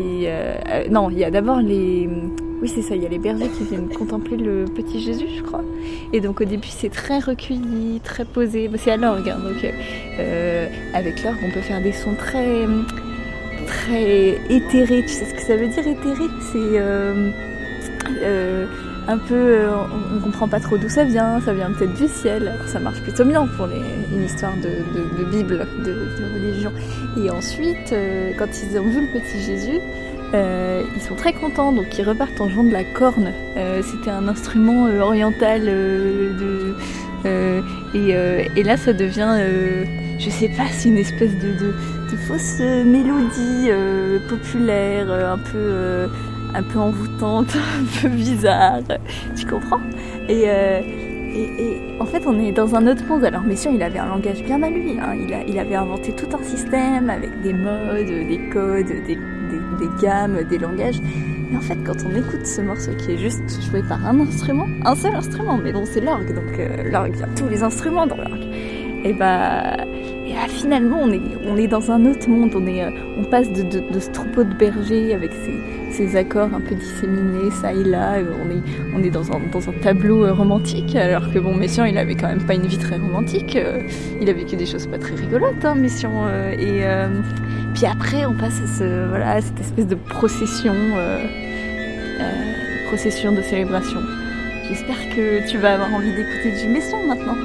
euh, 0.00 0.54
euh, 0.68 0.88
non, 0.90 1.10
il 1.10 1.18
y 1.18 1.24
a 1.24 1.30
d'abord 1.30 1.60
les 1.60 2.08
oui, 2.62 2.68
c'est 2.68 2.82
ça, 2.82 2.94
il 2.96 3.02
y 3.02 3.06
a 3.06 3.08
les 3.08 3.18
bergers 3.18 3.48
qui 3.48 3.64
viennent 3.64 3.88
contempler 3.88 4.36
le 4.36 4.64
petit 4.64 5.00
Jésus, 5.00 5.26
je 5.36 5.42
crois. 5.42 5.62
Et 6.14 6.20
donc 6.20 6.40
au 6.40 6.44
début, 6.44 6.68
c'est 6.68 6.88
très 6.88 7.18
recueilli, 7.18 8.00
très 8.02 8.24
posé. 8.24 8.70
C'est 8.78 8.92
à 8.92 8.96
l'orgue, 8.96 9.28
hein, 9.28 9.38
donc 9.38 9.62
euh, 10.18 10.66
avec 10.94 11.22
l'orgue, 11.22 11.38
on 11.44 11.50
peut 11.50 11.60
faire 11.60 11.82
des 11.82 11.92
sons 11.92 12.14
très 12.14 12.66
très 13.66 14.38
éthérés. 14.48 15.02
Tu 15.02 15.08
sais 15.08 15.26
ce 15.26 15.34
que 15.34 15.42
ça 15.42 15.56
veut 15.56 15.68
dire 15.68 15.86
éthéré 15.86 16.24
C'est 16.52 16.80
un 19.06 19.18
peu, 19.18 19.34
euh, 19.34 19.68
on, 20.14 20.20
comprend 20.20 20.48
pas 20.48 20.60
trop 20.60 20.78
d'où 20.78 20.88
ça 20.88 21.04
vient. 21.04 21.40
Ça 21.40 21.52
vient 21.52 21.70
peut-être 21.70 21.94
du 21.94 22.08
ciel. 22.08 22.54
Ça 22.66 22.78
marche 22.80 23.00
plutôt 23.00 23.24
bien 23.24 23.46
pour 23.46 23.66
les, 23.66 23.82
une 24.12 24.24
histoire 24.24 24.54
de, 24.56 25.24
Bible, 25.24 25.66
de, 25.84 25.94
religion. 26.34 26.72
Et 27.22 27.30
ensuite, 27.30 27.92
euh, 27.92 28.32
quand 28.38 28.48
ils 28.62 28.78
ont 28.78 28.84
vu 28.84 29.02
le 29.02 29.20
petit 29.20 29.40
Jésus. 29.40 29.80
Euh, 30.32 30.82
ils 30.96 31.02
sont 31.02 31.14
très 31.14 31.32
contents, 31.32 31.70
donc 31.70 31.96
ils 31.96 32.02
repartent 32.02 32.40
en 32.40 32.48
jouant 32.48 32.64
de 32.64 32.72
la 32.72 32.82
corne. 32.82 33.30
C'était 33.82 34.10
un 34.10 34.26
instrument 34.26 34.86
oriental 34.86 35.64
de, 35.64 36.74
et, 37.94 38.62
là, 38.64 38.76
ça 38.76 38.92
devient, 38.92 39.30
je 40.18 40.30
sais 40.30 40.48
pas, 40.48 40.64
c'est 40.72 40.88
une 40.88 40.98
espèce 40.98 41.38
de, 41.38 41.72
fausse 42.26 42.58
mélodie 42.58 43.70
populaire, 44.28 45.12
un 45.12 45.38
peu, 45.38 46.08
un 46.54 46.62
peu 46.62 46.78
envoûtante, 46.78 47.56
un 47.80 48.00
peu 48.02 48.08
bizarre. 48.08 48.78
Tu 49.36 49.46
comprends? 49.46 49.80
Et, 50.28 50.44
euh, 50.46 50.80
et, 51.34 51.62
et 51.62 51.80
en 52.00 52.06
fait, 52.06 52.22
on 52.26 52.38
est 52.40 52.52
dans 52.52 52.74
un 52.74 52.86
autre 52.86 53.04
monde. 53.08 53.24
Alors, 53.24 53.42
Messiaen, 53.42 53.72
il 53.74 53.82
avait 53.82 53.98
un 53.98 54.06
langage 54.08 54.42
bien 54.44 54.62
à 54.62 54.70
lui. 54.70 54.92
hein. 55.00 55.14
Il, 55.26 55.32
a, 55.34 55.42
il 55.46 55.58
avait 55.58 55.74
inventé 55.74 56.12
tout 56.12 56.28
un 56.36 56.42
système 56.42 57.10
avec 57.10 57.40
des 57.42 57.52
modes, 57.52 58.06
des 58.06 58.40
codes, 58.52 58.86
des, 58.86 59.16
des, 59.16 59.88
gammes, 60.00 60.38
des 60.48 60.58
langages. 60.58 61.00
Mais 61.50 61.56
en 61.56 61.60
fait, 61.60 61.76
quand 61.84 61.96
on 62.06 62.16
écoute 62.16 62.46
ce 62.46 62.60
morceau 62.62 62.92
qui 62.98 63.12
est 63.12 63.18
juste 63.18 63.60
joué 63.70 63.82
par 63.82 64.04
un 64.06 64.18
instrument, 64.20 64.66
un 64.84 64.94
seul 64.94 65.14
instrument, 65.14 65.58
mais 65.62 65.72
bon, 65.72 65.84
c'est 65.84 66.00
l'orgue, 66.00 66.34
donc 66.34 66.58
euh, 66.58 66.90
l'orgue, 66.90 67.12
il 67.14 67.20
y 67.20 67.22
a 67.22 67.28
tous 67.36 67.48
les 67.48 67.62
instruments 67.62 68.06
dans 68.06 68.16
l'orgue. 68.16 68.46
Et 69.04 69.12
bah, 69.12 69.76
et 70.26 70.32
bah, 70.32 70.48
finalement, 70.48 71.00
on 71.02 71.10
est, 71.12 71.20
on 71.46 71.56
est 71.56 71.66
dans 71.68 71.90
un 71.90 72.06
autre 72.06 72.28
monde. 72.30 72.52
On, 72.54 72.66
est, 72.66 72.82
euh, 72.82 72.90
on 73.18 73.24
passe 73.24 73.52
de, 73.52 73.62
de, 73.62 73.80
de 73.92 74.00
ce 74.00 74.10
troupeau 74.10 74.44
de 74.44 74.54
bergers 74.54 75.12
avec 75.14 75.32
ces, 75.32 75.60
ces 75.94 76.16
accords 76.16 76.52
un 76.52 76.60
peu 76.60 76.74
disséminés, 76.74 77.50
ça 77.50 77.72
et 77.72 77.84
là. 77.84 78.14
Euh, 78.14 78.24
On 78.44 78.50
est, 78.50 78.62
on 78.96 79.02
est 79.02 79.10
dans, 79.10 79.30
un, 79.32 79.40
dans 79.52 79.68
un 79.68 79.72
tableau 79.72 80.24
euh, 80.24 80.32
romantique, 80.32 80.94
alors 80.96 81.32
que 81.32 81.38
bon, 81.38 81.54
Messiaen, 81.54 81.86
il 81.86 81.96
avait 81.98 82.14
quand 82.16 82.28
même 82.28 82.44
pas 82.44 82.54
une 82.54 82.66
vie 82.66 82.78
très 82.78 82.96
romantique. 82.96 83.56
euh, 83.56 83.80
il 84.20 84.28
a 84.28 84.32
vécu 84.32 84.56
des 84.56 84.66
choses 84.66 84.86
pas 84.86 84.98
très 84.98 85.14
rigolotes, 85.14 85.64
hein, 85.64 85.76
et 86.58 86.84
puis 87.74 87.86
après, 87.86 88.24
on 88.24 88.34
passe 88.34 88.60
à 88.80 89.06
voilà, 89.08 89.40
cette 89.40 89.60
espèce 89.60 89.86
de 89.86 89.94
procession, 89.96 90.74
procession 92.88 93.32
de 93.32 93.42
célébration. 93.42 94.00
J'espère 94.68 94.96
que 95.14 95.48
tu 95.50 95.58
vas 95.58 95.74
avoir 95.74 95.92
envie 95.92 96.14
d'écouter 96.14 96.52
du 96.62 96.68
Messiaen 96.68 97.06
maintenant. 97.08 97.36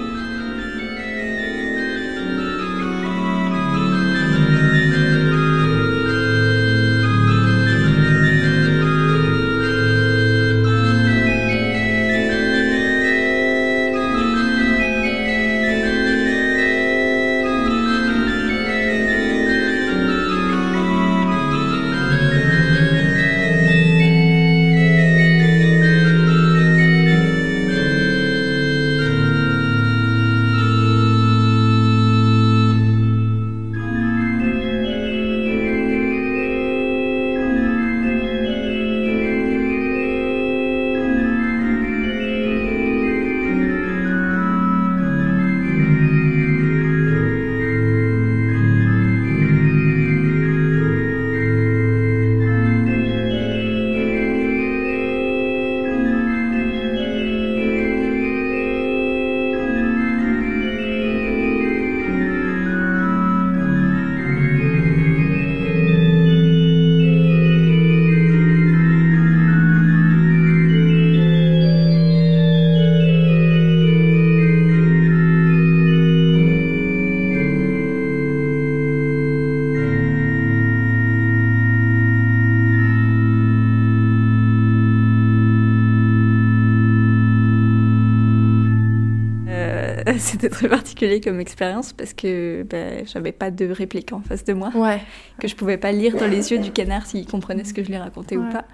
C'était 90.21 90.49
très 90.49 90.67
particulier 90.69 91.21
comme 91.21 91.39
expérience 91.39 91.93
parce 91.93 92.13
que 92.13 92.63
ben, 92.69 93.05
j'avais 93.07 93.31
pas 93.31 93.51
de 93.51 93.65
réplique 93.71 94.11
en 94.13 94.21
face 94.21 94.43
de 94.43 94.53
moi. 94.53 94.69
Ouais. 94.75 95.01
Que 95.39 95.47
je 95.47 95.55
pouvais 95.55 95.77
pas 95.77 95.91
lire 95.91 96.15
dans 96.17 96.27
les 96.27 96.51
yeux 96.51 96.59
du 96.59 96.71
canard 96.71 97.05
s'il 97.05 97.25
comprenait 97.25 97.63
ce 97.63 97.73
que 97.73 97.83
je 97.83 97.89
lui 97.89 97.97
racontais 97.97 98.37
ou 98.37 98.43
Ouais. 98.43 98.51
pas. 98.51 98.65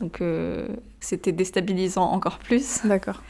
Donc 0.00 0.20
euh, 0.20 0.68
c'était 1.00 1.32
déstabilisant 1.32 2.10
encore 2.10 2.38
plus. 2.38 2.80
D'accord. 2.84 3.22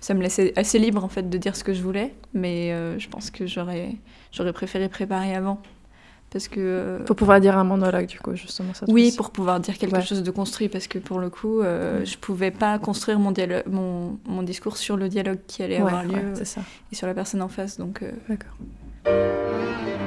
Ça 0.00 0.14
me 0.14 0.22
laissait 0.22 0.52
assez 0.56 0.78
libre 0.78 1.04
en 1.04 1.08
fait 1.08 1.28
de 1.28 1.38
dire 1.38 1.56
ce 1.56 1.64
que 1.64 1.72
je 1.74 1.82
voulais, 1.82 2.14
mais 2.32 2.72
euh, 2.72 2.98
je 2.98 3.08
pense 3.08 3.30
que 3.30 3.46
j'aurais 3.46 3.96
j'aurais 4.30 4.52
préféré 4.52 4.88
préparer 4.88 5.34
avant. 5.34 5.60
Parce 6.30 6.46
que. 6.48 6.60
euh, 6.60 6.98
Pour 7.04 7.16
pouvoir 7.16 7.40
dire 7.40 7.56
un 7.56 7.64
monologue, 7.64 8.06
du 8.06 8.18
coup, 8.20 8.34
justement. 8.34 8.74
Ça 8.74 8.84
oui, 8.88 9.12
pour 9.16 9.30
pouvoir 9.30 9.60
dire 9.60 9.78
quelque 9.78 9.94
Ouais. 9.96 10.02
chose 10.02 10.22
de 10.22 10.30
construit, 10.30 10.68
parce 10.68 10.86
que 10.86 10.98
pour 10.98 11.20
le 11.20 11.30
coup, 11.30 11.60
euh, 11.62 12.04
je 12.04 12.18
pouvais 12.18 12.50
pas 12.50 12.78
construire 12.78 13.18
mon, 13.18 13.30
dialogue, 13.30 13.62
mon, 13.66 14.18
mon 14.26 14.42
discours 14.42 14.76
sur 14.76 14.96
le 14.98 15.08
dialogue 15.08 15.38
qui 15.46 15.62
allait 15.62 15.76
Ouais, 15.80 15.88
avoir 15.88 16.04
lieu 16.04 16.10
ouais, 16.12 16.34
c'est 16.34 16.44
ça. 16.44 16.60
et 16.92 16.94
sur 16.94 17.06
la 17.06 17.14
personne 17.14 17.40
en 17.40 17.48
face. 17.48 17.78
Donc, 17.78 18.02
euh, 18.02 18.10
D'accord. 18.28 19.97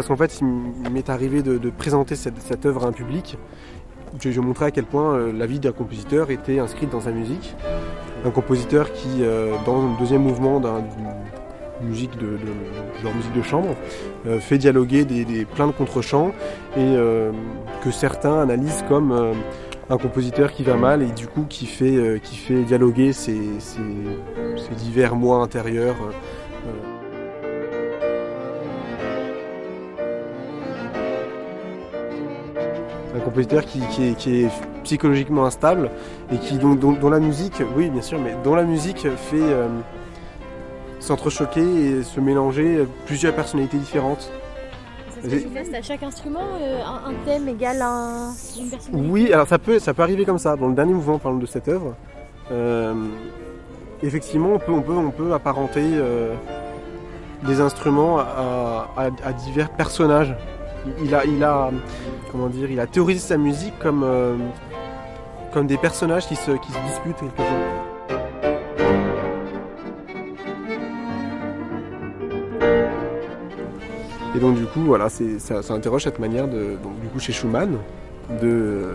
Parce 0.00 0.08
qu'en 0.08 0.16
fait, 0.16 0.40
il 0.40 0.90
m'est 0.90 1.10
arrivé 1.10 1.42
de, 1.42 1.68
présenter 1.68 2.16
cette, 2.16 2.64
œuvre 2.64 2.86
à 2.86 2.88
un 2.88 2.92
public. 2.92 3.36
Je, 4.18 4.30
je 4.30 4.40
montrais 4.40 4.64
à 4.64 4.70
quel 4.70 4.84
point 4.86 5.12
euh, 5.14 5.30
la 5.30 5.44
vie 5.44 5.60
d'un 5.60 5.72
compositeur 5.72 6.30
était 6.30 6.58
inscrite 6.58 6.88
dans 6.90 7.02
sa 7.02 7.10
musique. 7.10 7.54
Un 8.24 8.30
compositeur 8.30 8.92
qui, 8.94 9.08
euh, 9.20 9.52
dans 9.66 9.82
le 9.82 9.98
deuxième 9.98 10.22
mouvement 10.22 10.58
d'un- 10.58 10.78
d'une 10.80 11.86
musique 11.90 12.16
de, 12.16 12.38
genre 13.02 13.14
musique 13.14 13.34
de 13.34 13.42
chambre, 13.42 13.76
euh, 14.26 14.40
fait 14.40 14.56
dialoguer 14.56 15.04
des, 15.04 15.26
des- 15.26 15.44
plein 15.44 15.66
de 15.66 15.72
contre-chants 15.72 16.32
et 16.78 16.94
que 17.84 17.90
certains 17.90 18.40
analysent 18.40 18.84
comme 18.88 19.34
un 19.90 19.98
compositeur 19.98 20.50
qui 20.52 20.62
va 20.62 20.76
mal 20.76 21.02
et 21.02 21.10
du 21.12 21.26
coup 21.26 21.44
qui 21.46 21.66
fait, 21.66 22.20
qui 22.22 22.36
fait 22.36 22.62
dialoguer 22.62 23.12
ses, 23.12 23.38
ses- 23.58 23.80
divers 24.78 25.14
moi 25.14 25.38
intérieurs. 25.42 25.96
Un 33.16 33.20
compositeur 33.20 33.64
qui, 33.64 33.80
qui 33.90 34.08
est, 34.08 34.14
qui 34.16 34.42
est 34.44 34.48
psychologiquement 34.84 35.44
instable 35.44 35.90
et 36.32 36.38
qui 36.38 36.58
dont, 36.58 36.74
dont- 36.74 36.92
dont 36.92 37.10
la 37.10 37.20
musique, 37.20 37.62
oui 37.76 37.90
bien 37.90 38.02
sûr, 38.02 38.18
mais 38.20 38.36
dont 38.44 38.54
la 38.54 38.62
musique 38.64 39.02
fait 39.16 39.36
euh, 39.40 39.66
s'entrechoquer 41.00 41.60
et 41.98 42.02
se 42.02 42.20
mélanger 42.20 42.86
plusieurs 43.06 43.34
personnalités 43.34 43.78
différentes. 43.78 44.30
Ça 45.22 45.28
se 45.28 45.34
manifeste 45.34 45.74
à 45.74 45.82
chaque 45.82 46.02
instrument, 46.02 46.40
euh, 46.60 46.80
un, 46.82 47.10
un 47.10 47.14
thème 47.26 47.48
égale 47.48 47.82
un, 47.82 48.30
une 48.58 48.70
personnalité. 48.70 49.10
Oui, 49.12 49.32
alors 49.32 49.46
ça 49.48 49.58
peut, 49.58 49.78
ça 49.78 49.92
peut 49.92 50.02
arriver 50.02 50.24
comme 50.24 50.38
ça. 50.38 50.56
Dans 50.56 50.68
le 50.68 50.74
dernier 50.74 50.94
mouvement, 50.94 51.18
par 51.18 51.32
exemple, 51.32 51.46
de 51.46 51.50
cette 51.50 51.68
œuvre, 51.68 51.94
euh, 52.52 52.94
effectivement, 54.02 54.50
on 54.54 54.58
peut, 54.58 54.72
on 54.72 54.80
peut, 54.82 54.92
on 54.96 55.10
peut 55.10 55.32
apparenter 55.34 55.82
des 57.42 57.60
instruments 57.60 58.18
à, 58.18 58.88
à- 58.96 59.28
à 59.28 59.32
divers 59.32 59.68
personnages. 59.70 60.34
Il 61.02 61.14
a, 61.44 61.70
comment 62.32 62.48
dire, 62.48 62.70
il 62.70 62.80
a 62.80 62.86
théorisé 62.86 63.20
sa 63.20 63.36
musique 63.36 63.78
comme, 63.78 64.02
euh, 64.04 64.36
comme 65.52 65.66
des 65.66 65.76
personnages 65.76 66.26
qui 66.26 66.36
se, 66.36 66.52
qui 66.52 66.72
se 66.72 66.78
disputent 66.86 67.16
quelque 67.16 67.36
chose. 67.42 68.70
Et 74.34 74.38
donc 74.38 74.56
du 74.56 74.64
coup, 74.64 74.80
voilà, 74.80 75.08
ça, 75.08 75.60
interroge 75.74 76.04
cette 76.04 76.18
manière 76.18 76.46
de, 76.48 76.76
du 77.02 77.08
coup 77.12 77.18
chez 77.18 77.32
Schumann, 77.32 77.76
de, 78.40 78.92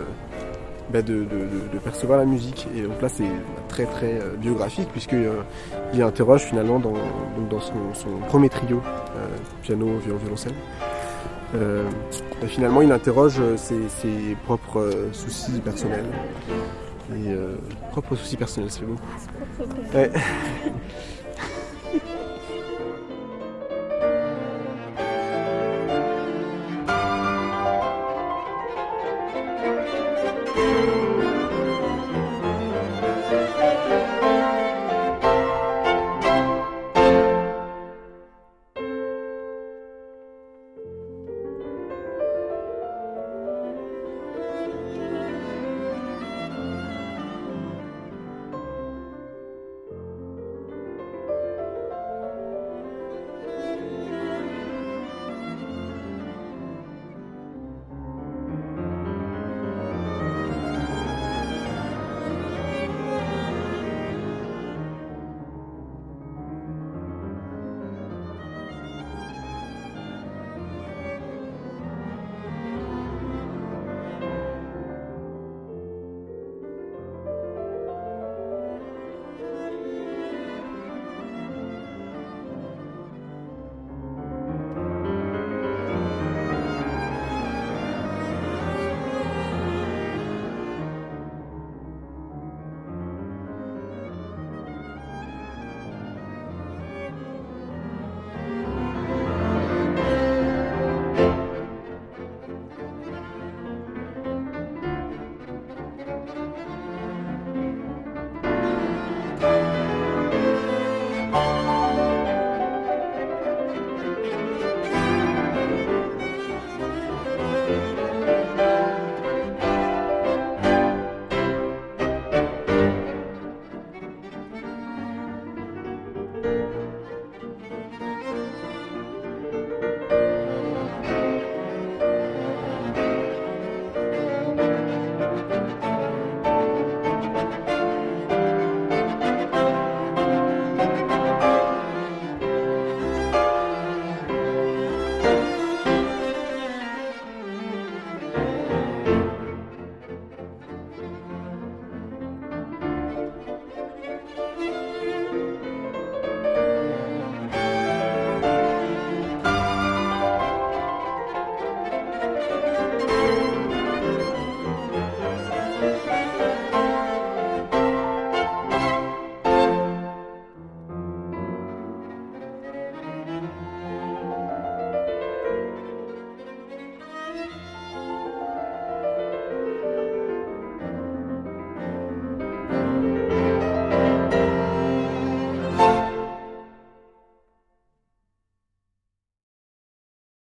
bah, 0.90 1.02
de, 1.02 1.24
de- 1.24 1.78
percevoir 1.84 2.18
la 2.18 2.24
musique. 2.24 2.66
Et 2.74 2.82
donc 2.82 3.00
là, 3.02 3.08
c'est 3.08 3.30
très 3.68 3.84
très 3.84 4.14
euh, 4.14 4.34
biographique 4.38 4.88
puisque 4.92 5.12
euh, 5.12 5.42
il 5.92 6.02
interroge 6.02 6.40
finalement 6.42 6.78
dans, 6.78 6.94
dans 7.50 7.60
son, 7.60 7.74
premier 8.28 8.48
trio, 8.48 8.82
piano, 9.62 9.86
violon, 9.98 10.18
violoncelle. 10.18 10.54
Euh, 11.54 11.88
finalement, 12.46 12.82
il 12.82 12.92
interroge 12.92 13.36
euh, 13.40 13.56
ses, 13.56 13.88
ses 13.88 14.36
propres 14.44 14.80
euh, 14.80 15.12
soucis 15.12 15.60
personnels. 15.60 16.06
Et 17.12 17.28
euh, 17.28 17.56
propres 17.92 18.16
soucis 18.16 18.36
personnels, 18.36 18.70
c'est 18.70 18.84
beau. 18.84 18.96
Ouais. 19.94 20.10